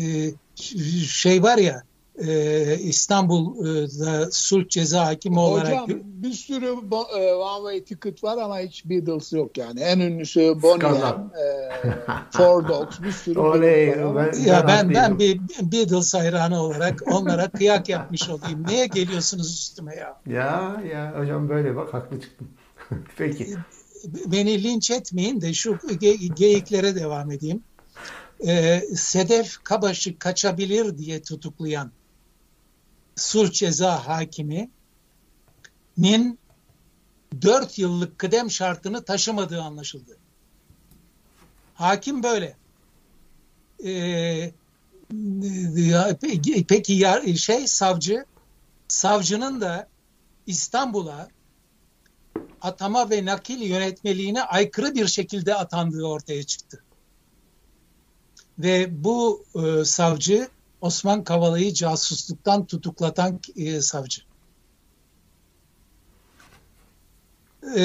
[1.06, 1.82] şey var ya
[2.18, 8.38] e, İstanbul'da sulh ceza hakimi olarak Hocam bir sürü bo- e, one way ticket var
[8.38, 9.80] ama hiç Beatles yok yani.
[9.80, 11.18] En ünlüsü Bonnie Skandal.
[11.18, 11.70] M, e,
[12.32, 17.88] Four Dogs bir sürü Oley, ben- ya ben ben bir Beatles hayranı olarak onlara kıyak
[17.88, 18.64] yapmış olayım.
[18.66, 20.20] Niye geliyorsunuz üstüme ya?
[20.26, 22.48] Ya ya hocam böyle bak haklı çıktım.
[23.18, 23.56] Peki.
[24.26, 27.62] beni linç etmeyin de şu ge- geyiklere devam edeyim.
[28.46, 31.90] Ee, Sedef Kabaş'ı kaçabilir diye tutuklayan
[33.16, 34.70] sulh ceza hakiminin
[37.42, 40.16] 4 yıllık kıdem şartını taşımadığı anlaşıldı.
[41.74, 42.56] Hakim böyle.
[43.84, 44.52] Ee,
[46.20, 46.66] peki,
[47.36, 48.24] şey savcı
[48.88, 49.88] savcının da
[50.46, 51.28] İstanbul'a
[52.60, 56.82] atama ve nakil yönetmeliğine aykırı bir şekilde atandığı ortaya çıktı.
[58.58, 60.48] Ve bu e, savcı
[60.80, 64.22] Osman Kavala'yı casusluktan tutuklatan e, savcı.
[67.76, 67.82] E,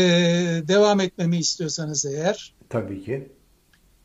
[0.68, 3.30] devam etmemi istiyorsanız eğer Tabii ki.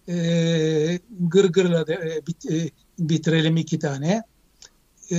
[0.09, 4.22] e, gırgırla de, e, bit, e, bitirelim iki tane.
[5.12, 5.16] E,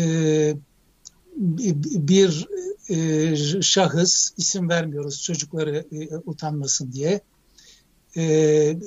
[1.35, 2.47] bi- bir
[2.89, 7.21] e, şahıs isim vermiyoruz çocukları e, utanmasın diye.
[8.17, 8.77] E,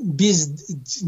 [0.00, 0.50] biz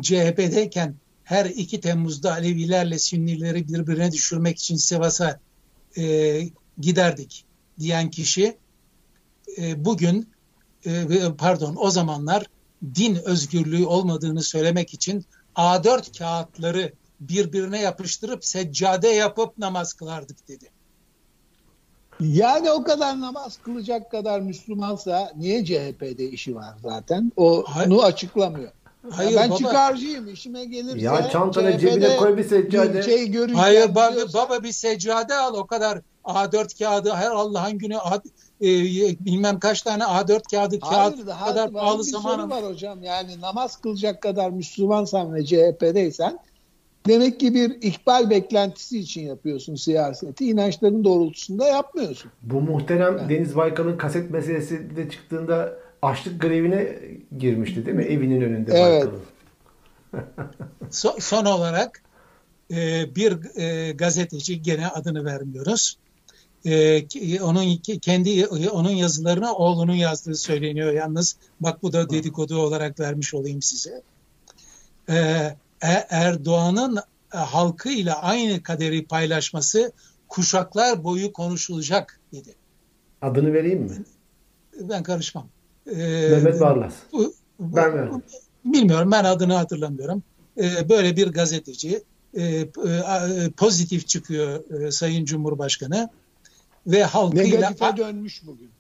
[0.03, 0.95] CHP'deyken
[1.29, 5.41] her 2 Temmuz'da Alevilerle Sünnileri birbirine düşürmek için Sivas'a
[5.99, 6.41] e,
[6.79, 7.45] giderdik
[7.79, 8.57] diyen kişi
[9.59, 10.29] e, bugün
[10.87, 11.07] e,
[11.39, 12.47] pardon o zamanlar
[12.95, 15.25] din özgürlüğü olmadığını söylemek için
[15.57, 20.71] A4 kağıtları birbirine yapıştırıp seccade yapıp namaz kılardık dedi.
[22.21, 27.33] Yani o kadar namaz kılacak kadar Müslümansa niye CHP'de işi var zaten?
[27.37, 27.91] O Hayır.
[27.91, 28.73] Onu açıklamıyor.
[29.11, 29.59] Hayır ben baba.
[29.59, 31.05] çıkarcıyım işime gelirse.
[31.05, 33.03] Ya çantana CHP'de cebine koy bir seccade.
[33.03, 37.97] Şey Hayır baba, diyorsa- baba bir seccade al o kadar A4 kağıdı her Allah'ın günü
[37.99, 38.15] A-
[38.61, 38.69] e,
[39.25, 42.37] bilmem kaç tane A4 kağıdı kağıt Hayır, daha kadar pahalı bir zaman.
[42.37, 43.03] soru var hocam.
[43.03, 46.39] Yani namaz kılacak kadar Müslümansan ve CHP'deysen
[47.09, 50.51] Demek ki bir ihbal beklentisi için yapıyorsun siyaseti.
[50.51, 52.31] İnançların doğrultusunda yapmıyorsun.
[52.43, 55.73] Bu muhterem Deniz Baykal'ın kaset meselesi de çıktığında
[56.03, 56.99] açlık grevine
[57.39, 58.05] girmişti değil mi?
[58.05, 59.09] Evinin önünde Evet.
[60.91, 62.03] So- son olarak
[62.71, 65.99] e, bir e, gazeteci gene adını vermiyoruz.
[66.67, 71.37] E, onun kendi onun yazılarını oğlunun yazdığı söyleniyor yalnız.
[71.61, 74.03] Bak bu da dedikodu olarak vermiş olayım size.
[75.09, 75.15] E,
[75.83, 76.97] E- Erdoğan'ın
[77.35, 79.93] e, halkıyla aynı kaderi paylaşması
[80.29, 82.55] kuşaklar boyu konuşulacak dedi.
[83.23, 84.05] Adını vereyim mi?
[84.81, 85.49] Ben karışmam.
[85.97, 86.95] E, Mehmet Barlas.
[87.13, 88.23] bu- Ben.
[88.65, 90.23] Bilmiyorum ben adını hatırlamıyorum.
[90.59, 92.03] Ee, böyle bir gazeteci
[92.35, 92.67] e, e,
[93.57, 96.09] pozitif çıkıyor e, Sayın Cumhurbaşkanı
[96.87, 98.71] ve halkıyla Negatife dönmüş bugün.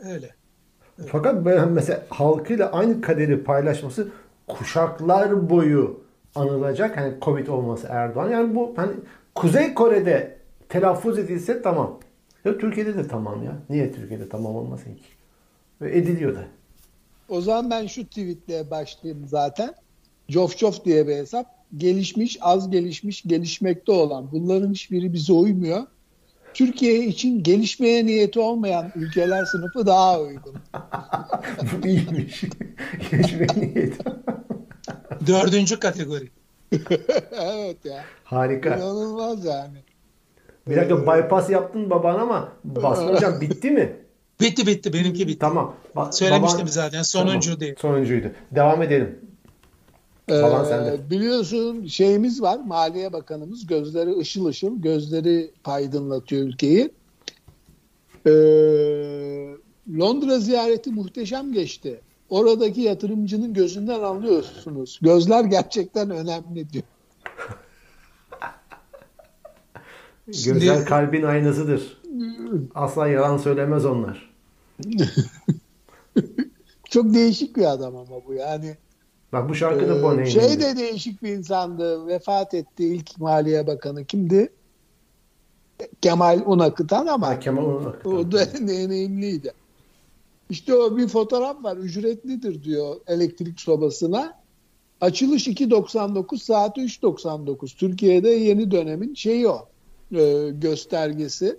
[0.00, 0.30] öyle.
[1.12, 4.08] Fakat ben mesela halkıyla aynı kaderi paylaşması
[4.48, 6.00] kuşaklar boyu
[6.34, 6.96] anılacak.
[6.96, 8.30] Hani Covid olması Erdoğan.
[8.30, 8.92] Yani bu hani
[9.34, 10.36] Kuzey Kore'de
[10.68, 11.98] telaffuz edilse tamam.
[12.44, 13.52] Ya Türkiye'de de tamam ya.
[13.70, 15.02] Niye Türkiye'de tamam olmasın ki?
[15.80, 16.46] Ve ediliyor da.
[17.28, 19.74] O zaman ben şu tweetle başlayayım zaten.
[20.30, 21.46] Cof Cof diye bir hesap.
[21.76, 24.32] Gelişmiş, az gelişmiş, gelişmekte olan.
[24.32, 25.82] Bunların hiçbiri bize uymuyor.
[26.54, 30.54] Türkiye için gelişmeye niyeti olmayan ülkeler sınıfı daha uygun.
[31.82, 32.44] bu iyiymiş.
[33.10, 33.98] Geçme niyeti.
[35.26, 36.30] Dördüncü kategori.
[37.32, 38.04] evet ya.
[38.24, 38.76] Harika.
[38.76, 39.78] İnanılmaz yani.
[40.68, 43.96] Bir dakika bypass yaptın baban ama Basri hocam bitti mi?
[44.40, 45.38] Bitti bitti benimki bitti.
[45.38, 45.74] Tamam.
[45.96, 47.74] Ba- Söylemiştim baban- zaten sonuncu Tamam, değil.
[47.78, 48.30] Sonuncuydu.
[48.50, 49.18] Devam edelim.
[50.30, 50.94] Baban sende.
[51.06, 52.58] Ee, biliyorsun şeyimiz var.
[52.66, 56.90] Maliye Bakanımız gözleri ışıl ışıl, gözleri aydınlatıyor ülkeyi.
[58.26, 58.30] Ee,
[59.98, 62.00] Londra ziyareti muhteşem geçti.
[62.30, 64.98] Oradaki yatırımcının gözünden anlıyorsunuz.
[65.02, 66.84] Gözler gerçekten önemli diyor.
[70.32, 72.00] Şimdi- Gözler kalbin aynasıdır.
[72.74, 74.30] Asla yalan söylemez onlar.
[76.90, 78.76] Çok değişik bir adam ama bu yani.
[79.32, 80.24] Bak bu şarkı da Ee, Bonnie'nin.
[80.30, 82.06] şey de değişik bir insandı.
[82.06, 84.52] Vefat etti ilk Maliye Bakanı kimdi?
[86.02, 87.92] Kemal Unakıtan ama Ha, Kemal Unal.
[88.04, 89.52] O da deneyimliydi.
[90.50, 91.76] İşte o bir fotoğraf var.
[91.76, 94.34] Ücretlidir diyor elektrik sobasına.
[95.00, 97.76] Açılış 2.99 saati 3.99.
[97.76, 99.68] Türkiye'de yeni dönemin şeyi o.
[100.14, 101.58] e, göstergesi.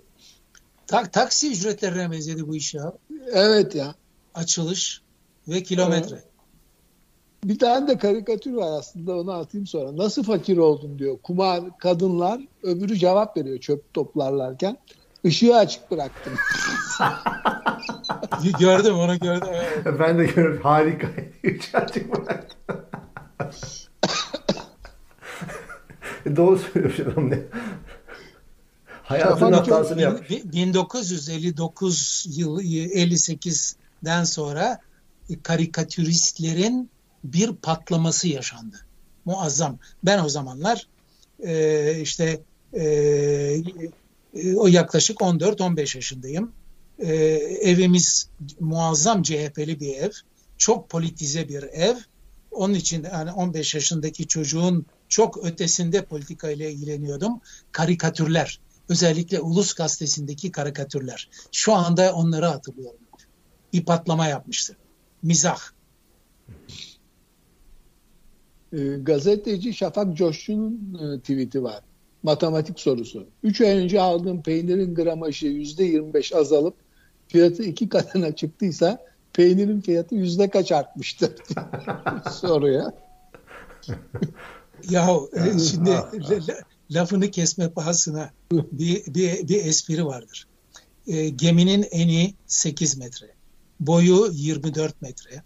[0.88, 2.92] Tak, taksi ücretlerine benzedi bu iş ya.
[3.32, 3.94] Evet ya.
[4.34, 5.02] Açılış
[5.48, 6.22] ve kilometre.
[7.44, 9.96] Bir tane de karikatür var aslında onu atayım sonra.
[9.96, 11.18] Nasıl fakir oldun diyor.
[11.22, 14.76] Kumar kadınlar öbürü cevap veriyor çöp toplarlarken.
[15.24, 16.32] Işığı açık bıraktım.
[18.60, 19.48] Gördüm onu gördüm.
[19.52, 19.98] Evet.
[20.00, 20.62] Ben de görüyorum.
[20.62, 21.08] Harika.
[21.42, 22.78] Üç açık bıraktım.
[26.36, 27.38] Doğru söylüyor adam ne?
[29.08, 30.30] Hayatın hatasını yapmış.
[30.30, 34.80] Bin- 1959 yılı 58'den sonra
[35.42, 36.90] karikatüristlerin
[37.24, 38.76] bir patlaması yaşandı.
[39.24, 39.78] Muazzam.
[40.04, 40.86] Ben o zamanlar
[41.44, 42.40] e, işte
[42.72, 42.84] e,
[44.34, 46.52] e, o yaklaşık 14-15 yaşındayım.
[46.98, 47.14] E,
[47.62, 48.28] evimiz
[48.60, 50.10] muazzam CHP'li bir ev.
[50.58, 51.96] Çok politize bir ev.
[52.50, 57.40] Onun için yani 15 yaşındaki çocuğun çok ötesinde politika ile ilgileniyordum.
[57.72, 58.60] Karikatürler.
[58.88, 61.28] Özellikle Ulus Gazetesi'ndeki karikatürler.
[61.52, 63.00] Şu anda onları hatırlıyorum.
[63.72, 64.76] Bir patlama yapmıştı.
[65.22, 65.58] Mizah.
[68.72, 71.80] E, gazeteci Şafak Coşçu'nun e, tweet'i var.
[72.22, 73.26] Matematik sorusu.
[73.42, 76.74] 3 ay önce aldığım peynirin gramajı %25 azalıp
[77.28, 78.98] fiyatı iki katına çıktıysa
[79.32, 81.30] peynirin fiyatı yüzde kaç artmıştır?
[82.32, 82.92] Soruya.
[84.90, 85.90] Yahu e, şimdi
[86.90, 90.46] lafını kesme pahasına bir, bir, bir espri vardır.
[91.06, 93.26] E, geminin eni 8 metre.
[93.80, 95.42] Boyu 24 metre.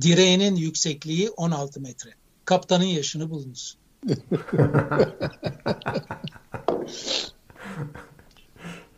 [0.00, 2.10] Direğinin yüksekliği 16 metre.
[2.44, 3.78] Kaptanın yaşını bulunuz.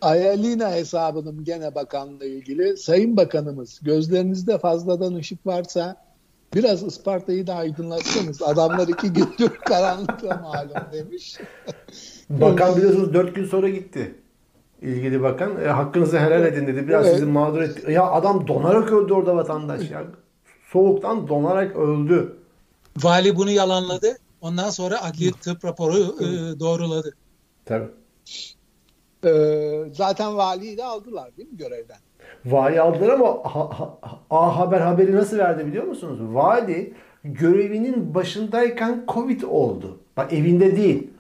[0.01, 2.77] Ayalina hesabının gene bakanla ilgili.
[2.77, 6.10] Sayın Bakanımız gözlerinizde fazladan ışık varsa
[6.55, 8.43] biraz Isparta'yı da aydınlatsanız.
[8.43, 11.39] Adamlar iki gündür karanlıkla malum demiş.
[12.31, 14.15] Bakan biliyorsunuz 4 gün sonra gitti.
[14.83, 15.65] İlgili bakan.
[15.65, 16.89] E, hakkınızı helal edin dedi.
[16.89, 17.15] Biraz Evet.
[17.15, 17.93] sizi mağdur etti.
[17.93, 20.05] Ya adam donarak öldü orada vatandaş ya.
[20.73, 22.37] Soğuktan donarak öldü.
[22.97, 24.17] Vali bunu yalanladı.
[24.41, 27.15] Ondan sonra adli tıp raporu e, doğruladı.
[27.65, 27.89] Tabii.
[29.25, 31.99] Ee, zaten valiyi de aldılar değil mi görevden?
[32.47, 33.43] Vali aldılar ama
[34.31, 36.19] A Haber haberi nasıl verdi biliyor musunuz?
[36.35, 40.01] Vali görevinin başındayken Covid oldu.
[40.17, 41.11] Bak evinde değil.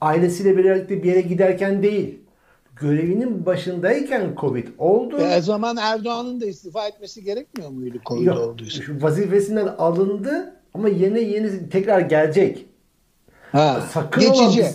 [0.00, 2.20] Ailesiyle birlikte bir yere giderken değil.
[2.80, 5.18] Görevinin başındayken Covid oldu.
[5.18, 8.82] E, o zaman Erdoğan'ın da istifa etmesi gerekmiyor muydu Covid Yok, olduysa?
[9.00, 12.66] vazifesinden alındı ama yerine yeni tekrar gelecek.
[13.52, 14.60] Ha, Sakın geçici.
[14.62, 14.68] ola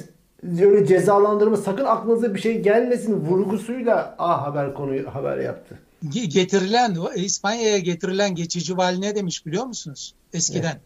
[0.44, 5.80] biz öyle cezalandırma sakın aklınıza bir şey gelmesin vurgusuyla A Haber konuyu haber yaptı.
[6.10, 10.14] Ge- Getirilen İspanya'ya getirilen geçici vali ne demiş biliyor musunuz?
[10.34, 10.82] Eskiden.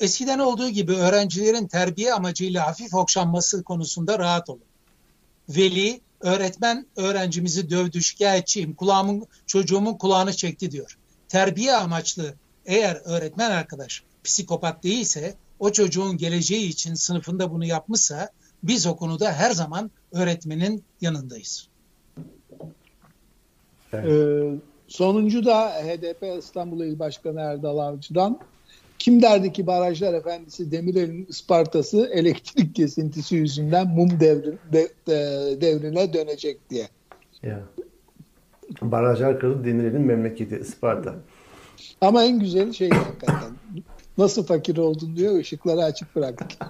[0.00, 4.64] Eskiden olduğu gibi öğrencilerin terbiye amacıyla hafif okşanması konusunda rahat olun.
[5.48, 10.98] Veli, öğretmen öğrencimizi dövdü, şikayetçiyim, kulağımın, çocuğumun kulağını çekti diyor.
[11.28, 12.34] Terbiye amaçlı
[12.66, 18.28] eğer öğretmen arkadaş psikopat değilse, o çocuğun geleceği için sınıfında bunu yapmışsa
[18.62, 21.68] biz o konuda her zaman öğretmenin yanındayız.
[23.94, 24.54] Ee,
[24.88, 28.38] sonuncu da HDP İstanbul İl Başkanı Erdal Avcı'dan
[28.98, 36.12] kim derdi ki barajlar efendisi Demirel'in Ispartası elektrik kesintisi yüzünden mum devri, de, de- devrine
[36.12, 36.88] dönecek diye.
[37.42, 37.60] Ya.
[38.82, 41.14] Barajlar kırıldı Demirel'in memleketi Isparta.
[42.00, 43.52] Ama en güzeli şey hakikaten.
[44.18, 46.48] Nasıl fakir oldun diyor ışıkları açık bıraktık.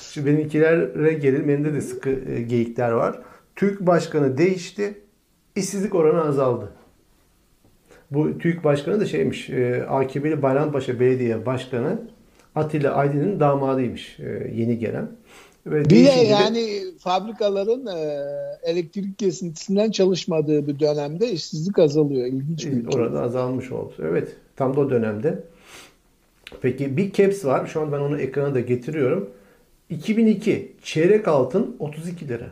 [0.00, 1.48] Şimdi benimkilere gelelim.
[1.48, 3.20] Benim de sıkı e, geyikler var.
[3.62, 4.94] TÜİK Başkanı değişti.
[5.56, 6.72] işsizlik oranı azaldı.
[8.10, 9.50] Bu TÜİK Başkanı da şeymiş.
[9.50, 12.00] E, AKP'li Bayrampaşa Belediye Başkanı
[12.54, 14.20] Atilla Aydın'ın damadıymış.
[14.20, 15.08] e, yeni gelen.
[15.66, 18.24] Ve Bir de değişince de- yani fabrikaların e,
[18.62, 22.26] elektrik kesintisinden çalışmadığı bir dönemde işsizlik azalıyor.
[22.26, 23.00] İlginç bir durum.
[23.00, 23.92] Orada azalmış oldu.
[24.02, 24.36] Evet.
[24.56, 25.44] Tam da o dönemde.
[26.62, 27.66] Peki bir caps var.
[27.66, 29.30] Şu an ben onu ekrana da getiriyorum.
[29.90, 32.46] 2002 çeyrek altın 32 lira.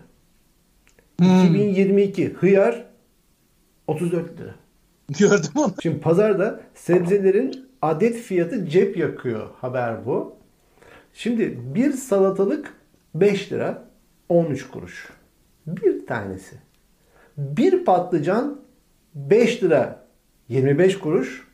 [1.20, 2.84] 2022 hıyar
[3.86, 4.54] 34 lira.
[5.18, 5.74] Gördüm onu.
[5.82, 10.36] Şimdi pazarda sebzelerin adet fiyatı cep yakıyor haber bu.
[11.12, 12.74] Şimdi bir salatalık
[13.14, 13.84] 5 lira
[14.28, 15.08] 13 kuruş.
[15.66, 16.56] Bir tanesi.
[17.36, 18.60] Bir patlıcan
[19.14, 20.06] 5 lira
[20.48, 21.48] 25 kuruş.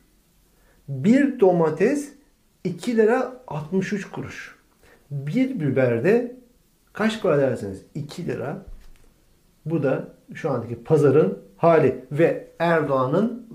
[0.87, 2.09] Bir domates
[2.63, 4.55] 2 lira 63 kuruş.
[5.11, 6.35] Bir biberde
[6.93, 8.65] kaç para derseniz 2 lira.
[9.69, 13.47] Bu da şu andaki pazarın hali ve Erdoğan'ın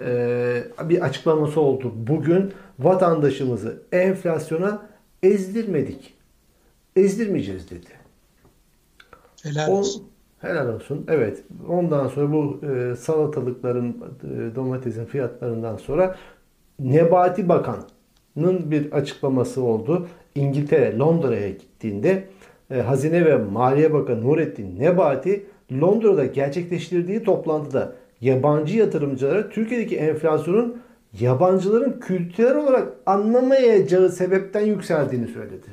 [0.00, 1.92] e, bir açıklaması oldu.
[1.96, 4.82] Bugün vatandaşımızı enflasyona
[5.22, 6.14] ezdirmedik.
[6.96, 7.86] Ezdirmeyeceğiz dedi.
[9.42, 10.02] Helal O, olsun.
[10.40, 11.04] helal olsun.
[11.08, 11.44] Evet.
[11.68, 16.16] Ondan sonra bu e, salatalıkların, e, domatesin fiyatlarından sonra
[16.78, 20.08] Nebati Bakan'ın bir açıklaması oldu.
[20.34, 22.24] İngiltere, Londra'ya gittiğinde
[22.70, 30.82] Hazine ve Maliye Bakanı Nurettin Nebati Londra'da gerçekleştirdiği toplantıda yabancı yatırımcılara Türkiye'deki enflasyonun
[31.20, 35.66] yabancıların kültürel olarak anlamayacağı sebepten yükseldiğini söyledi.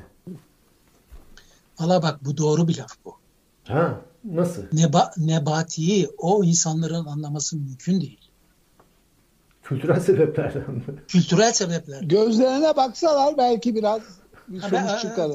[1.80, 3.14] Valla bak bu doğru bir laf bu.
[3.64, 4.62] Ha, nasıl?
[4.72, 8.18] Neba, nebatiyi o insanların anlaması mümkün değil.
[9.62, 10.82] Kültürel sebeplerden mi?
[11.08, 12.02] Kültürel sebepler.
[12.02, 14.00] Gözlerine baksalar belki biraz
[14.48, 15.30] sonuç çıkar.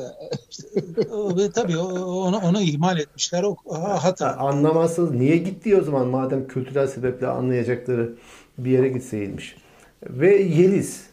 [1.38, 3.44] Ve tabii onu, onu ihmal etmişler.
[3.44, 4.38] O Ha, hata.
[4.38, 5.12] anlamazsınız.
[5.12, 8.16] Niye gitti o zaman madem kültürel sebeple anlayacakları
[8.58, 9.56] bir yere gitseymiş.
[10.04, 11.04] Ve Yeliz,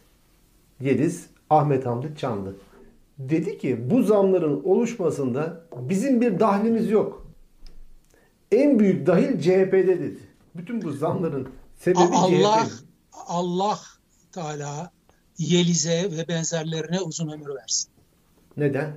[0.80, 2.52] Yeliz Ahmet Hamdi Çanlı
[3.18, 7.26] dedi ki bu zamların oluşmasında bizim bir dahlimiz yok.
[8.52, 10.18] En büyük dahil CHP'de dedi.
[10.54, 11.48] Bütün bu zamların
[11.78, 12.72] sebebi Allah CHP.
[13.28, 13.78] Allah
[14.32, 14.90] Teala
[15.40, 17.90] Yeliz'e ve benzerlerine uzun ömür versin.
[18.56, 18.92] Neden?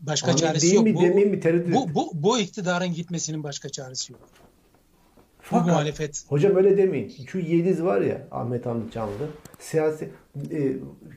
[0.00, 0.84] Başka Amin çaresi değil yok.
[0.84, 4.20] mi, Bu, demeyeyim mi tereddüt bu, bu, bu iktidarın gitmesinin başka çaresi yok.
[4.22, 6.24] Bu Fakat- muhalefet.
[6.28, 7.12] Hocam öyle demeyin.
[7.26, 9.28] Şu Yeliz var ya Ahmet Hamdi Çamlı.
[9.58, 10.10] Siyasi
[10.52, 10.72] e,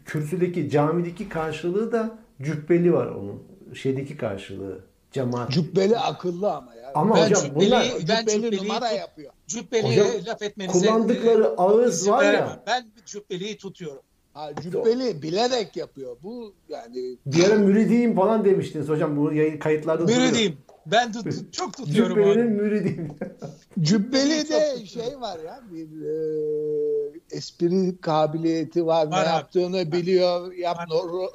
[0.06, 3.44] kürsüdeki camideki karşılığı da cübbeli var onun.
[3.74, 4.80] Şeydeki karşılığı.
[5.16, 5.52] Cemaat.
[5.52, 6.92] Cübbeli akıllı ama ya.
[6.96, 9.34] Ama Ben hocam cübbeli- bunlar ben Cübbeli numara tut- yapıyor.
[9.48, 12.64] Cübbeli'ye Hocam, laf etmenize kullandıkları e, ağız var ya.
[12.68, 14.02] Ben Cübbeli'yi tutuyorum.
[14.34, 16.18] Ha, cübbeli bilerek yapıyor.
[16.24, 19.18] Bu yani Bir ara müridiyim falan demiştiniz hocam.
[19.18, 20.20] Bu yayın kayıtlarda duruyor.
[20.20, 20.58] Müridiyim.
[20.86, 23.12] Ben tut- çok tutuyorum Cübbeli'nin müridiyim.
[23.82, 26.16] cübbeli de şey var ya bir e,
[27.32, 29.06] espri kabiliyeti var.
[29.08, 29.28] Var ne abi.
[29.30, 30.54] yaptığını biliyor.
[30.54, 30.78] Yap,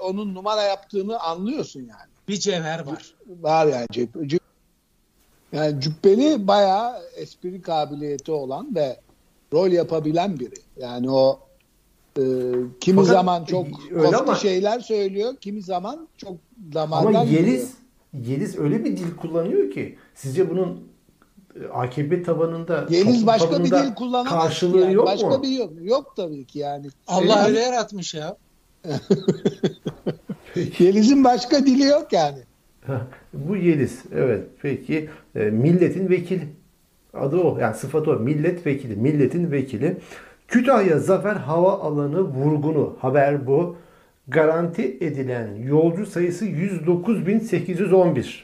[0.02, 2.09] onun numara yaptığını anlıyorsun yani.
[2.30, 3.14] Bir cevher var.
[3.40, 4.40] Var yani cüb- cüb-
[5.52, 8.96] yani cübbeli bayağı espri kabiliyeti olan ve
[9.52, 10.54] rol yapabilen biri.
[10.76, 11.40] Yani o
[12.18, 12.22] e,
[12.80, 13.66] kimi Fakat zaman çok
[14.18, 16.38] ama- şeyler söylüyor, kimi zaman çok Ama
[16.74, 17.46] damardan giriyor.
[17.46, 17.74] Yeliz,
[18.26, 20.88] Yeliz öyle bir dil kullanıyor ki sizce bunun
[21.62, 24.32] e, AKP tabanında Yeliz başka bir tabanında dil kullanamaz.
[24.44, 24.92] karşılığı yani.
[24.94, 25.42] yok başka mu?
[25.42, 25.72] bir yok.
[25.82, 26.86] Yok tabii ki yani.
[27.06, 28.36] Allah öyle yaratmış ya.
[30.78, 32.38] Yeliz'in başka dili yok yani.
[33.34, 34.02] Bu Yeliz.
[34.14, 34.44] Evet.
[34.62, 36.42] Peki e, milletin vekili.
[37.14, 37.58] Adı o.
[37.58, 38.16] Yani sıfatı o.
[38.16, 38.96] Milletvekili.
[38.96, 39.96] Milletin vekili.
[40.48, 42.96] Kütahya Zafer Hava Alanı vurgunu.
[43.00, 43.76] Haber bu.
[44.28, 48.42] Garanti edilen yolcu sayısı 109.811.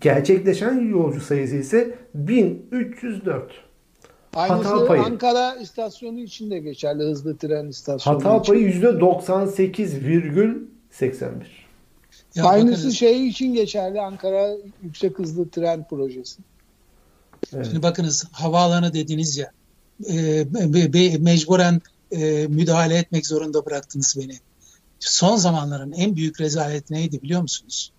[0.00, 3.64] Gerçekleşen yolcu sayısı ise 1304.
[4.34, 5.02] Aynısı Hata payı.
[5.02, 8.52] Ankara istasyonu için de geçerli hızlı tren istasyonu Hata için.
[8.52, 11.32] payı %98,81.
[12.34, 14.50] Ya Aynısı şey için geçerli Ankara
[14.82, 16.40] yüksek hızlı tren projesi.
[17.50, 19.50] Şimdi bakınız havaalanı dediniz ya
[20.12, 21.80] e, be- be- mecburen
[22.10, 24.38] e, müdahale etmek zorunda bıraktınız beni.
[25.00, 27.92] Son zamanların en büyük rezaleti neydi biliyor musunuz?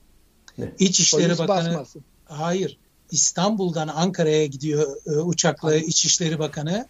[0.58, 0.72] Ne?
[0.80, 2.00] İçişleri Polis Bakanı basması.
[2.26, 2.78] hayır
[3.12, 6.86] İstanbul'dan Ankara'ya gidiyor e, uçakla İçişleri Bakanı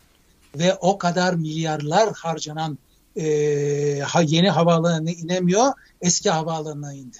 [0.59, 2.77] ve o kadar milyarlar harcanan
[3.17, 5.71] e, ha- yeni havaalanına inemiyor
[6.01, 7.17] eski havaalanına indi.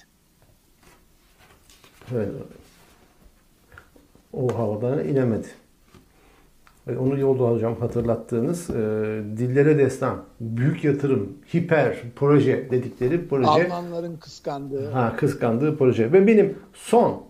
[2.14, 2.28] Evet.
[4.32, 5.48] O havadan inemedi.
[6.86, 8.74] Ve Onu yolda hocam hatırlattığınız e,
[9.36, 13.48] dillere destan, büyük yatırım, hiper proje dedikleri proje.
[13.48, 14.90] Almanların kıskandığı.
[14.90, 16.12] Ha kıskandığı proje.
[16.12, 17.22] Ve benim son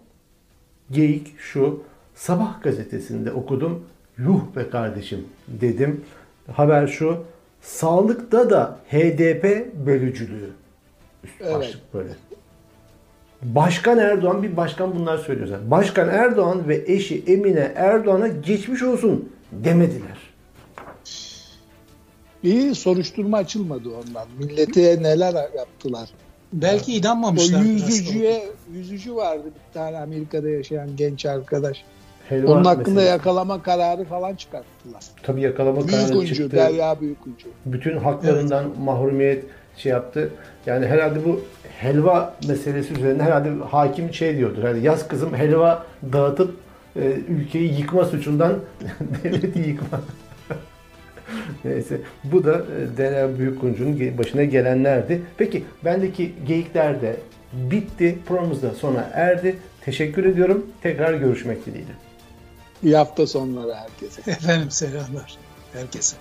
[0.91, 1.83] geyik şu.
[2.15, 3.85] Sabah gazetesinde okudum.
[4.19, 6.05] Yuh be kardeşim dedim.
[6.53, 7.25] Haber şu.
[7.61, 10.51] Sağlıkta da HDP bölücülüğü.
[11.25, 11.55] Üst Evet.
[11.55, 12.11] başlık böyle.
[13.43, 15.71] Başkan Erdoğan bir başkan bunlar söylüyor zaten.
[15.71, 20.19] Başkan Erdoğan ve eşi Emine Erdoğan'a geçmiş olsun demediler.
[22.45, 24.29] Bir soruşturma açılmadı ondan.
[24.39, 26.09] Millete neler yaptılar.
[26.52, 27.60] Belki O inanmamışlar.
[27.60, 28.43] yüzücüye,
[28.73, 31.85] yüzücü vardı bir tane Amerika'da yaşayan genç arkadaş.
[32.28, 33.10] Helva Onun hakkında meselesi.
[33.10, 35.02] yakalama kararı falan çıkarttılar.
[35.23, 36.56] Tabii yakalama kararı Büyük Uncu, çıktı.
[36.56, 37.48] Derya Büyük Uncu.
[37.66, 39.44] bütün haklarından mahrumiyet
[39.77, 40.31] şey yaptı.
[40.66, 41.40] Yani herhalde bu
[41.78, 44.64] helva meselesi üzerine herhalde hakim şey diyordur.
[44.64, 46.56] Yani yaz kızım helva dağıtıp
[46.97, 48.52] e, ülkeyi yıkma suçundan
[49.24, 50.01] devleti yıkma.
[51.65, 55.23] Neyse bu da e, Derya Büyükuncu'nun ge- başına gelenlerdi.
[55.39, 57.16] Peki bendeki geyikler de
[57.53, 58.19] bitti.
[58.27, 59.57] Programımız da sona erdi.
[59.85, 60.66] Teşekkür ediyorum.
[60.82, 61.93] Tekrar görüşmek dileğiyle.
[62.82, 64.31] İyi hafta sonları herkese.
[64.31, 65.36] Efendim selamlar
[65.73, 66.16] herkese.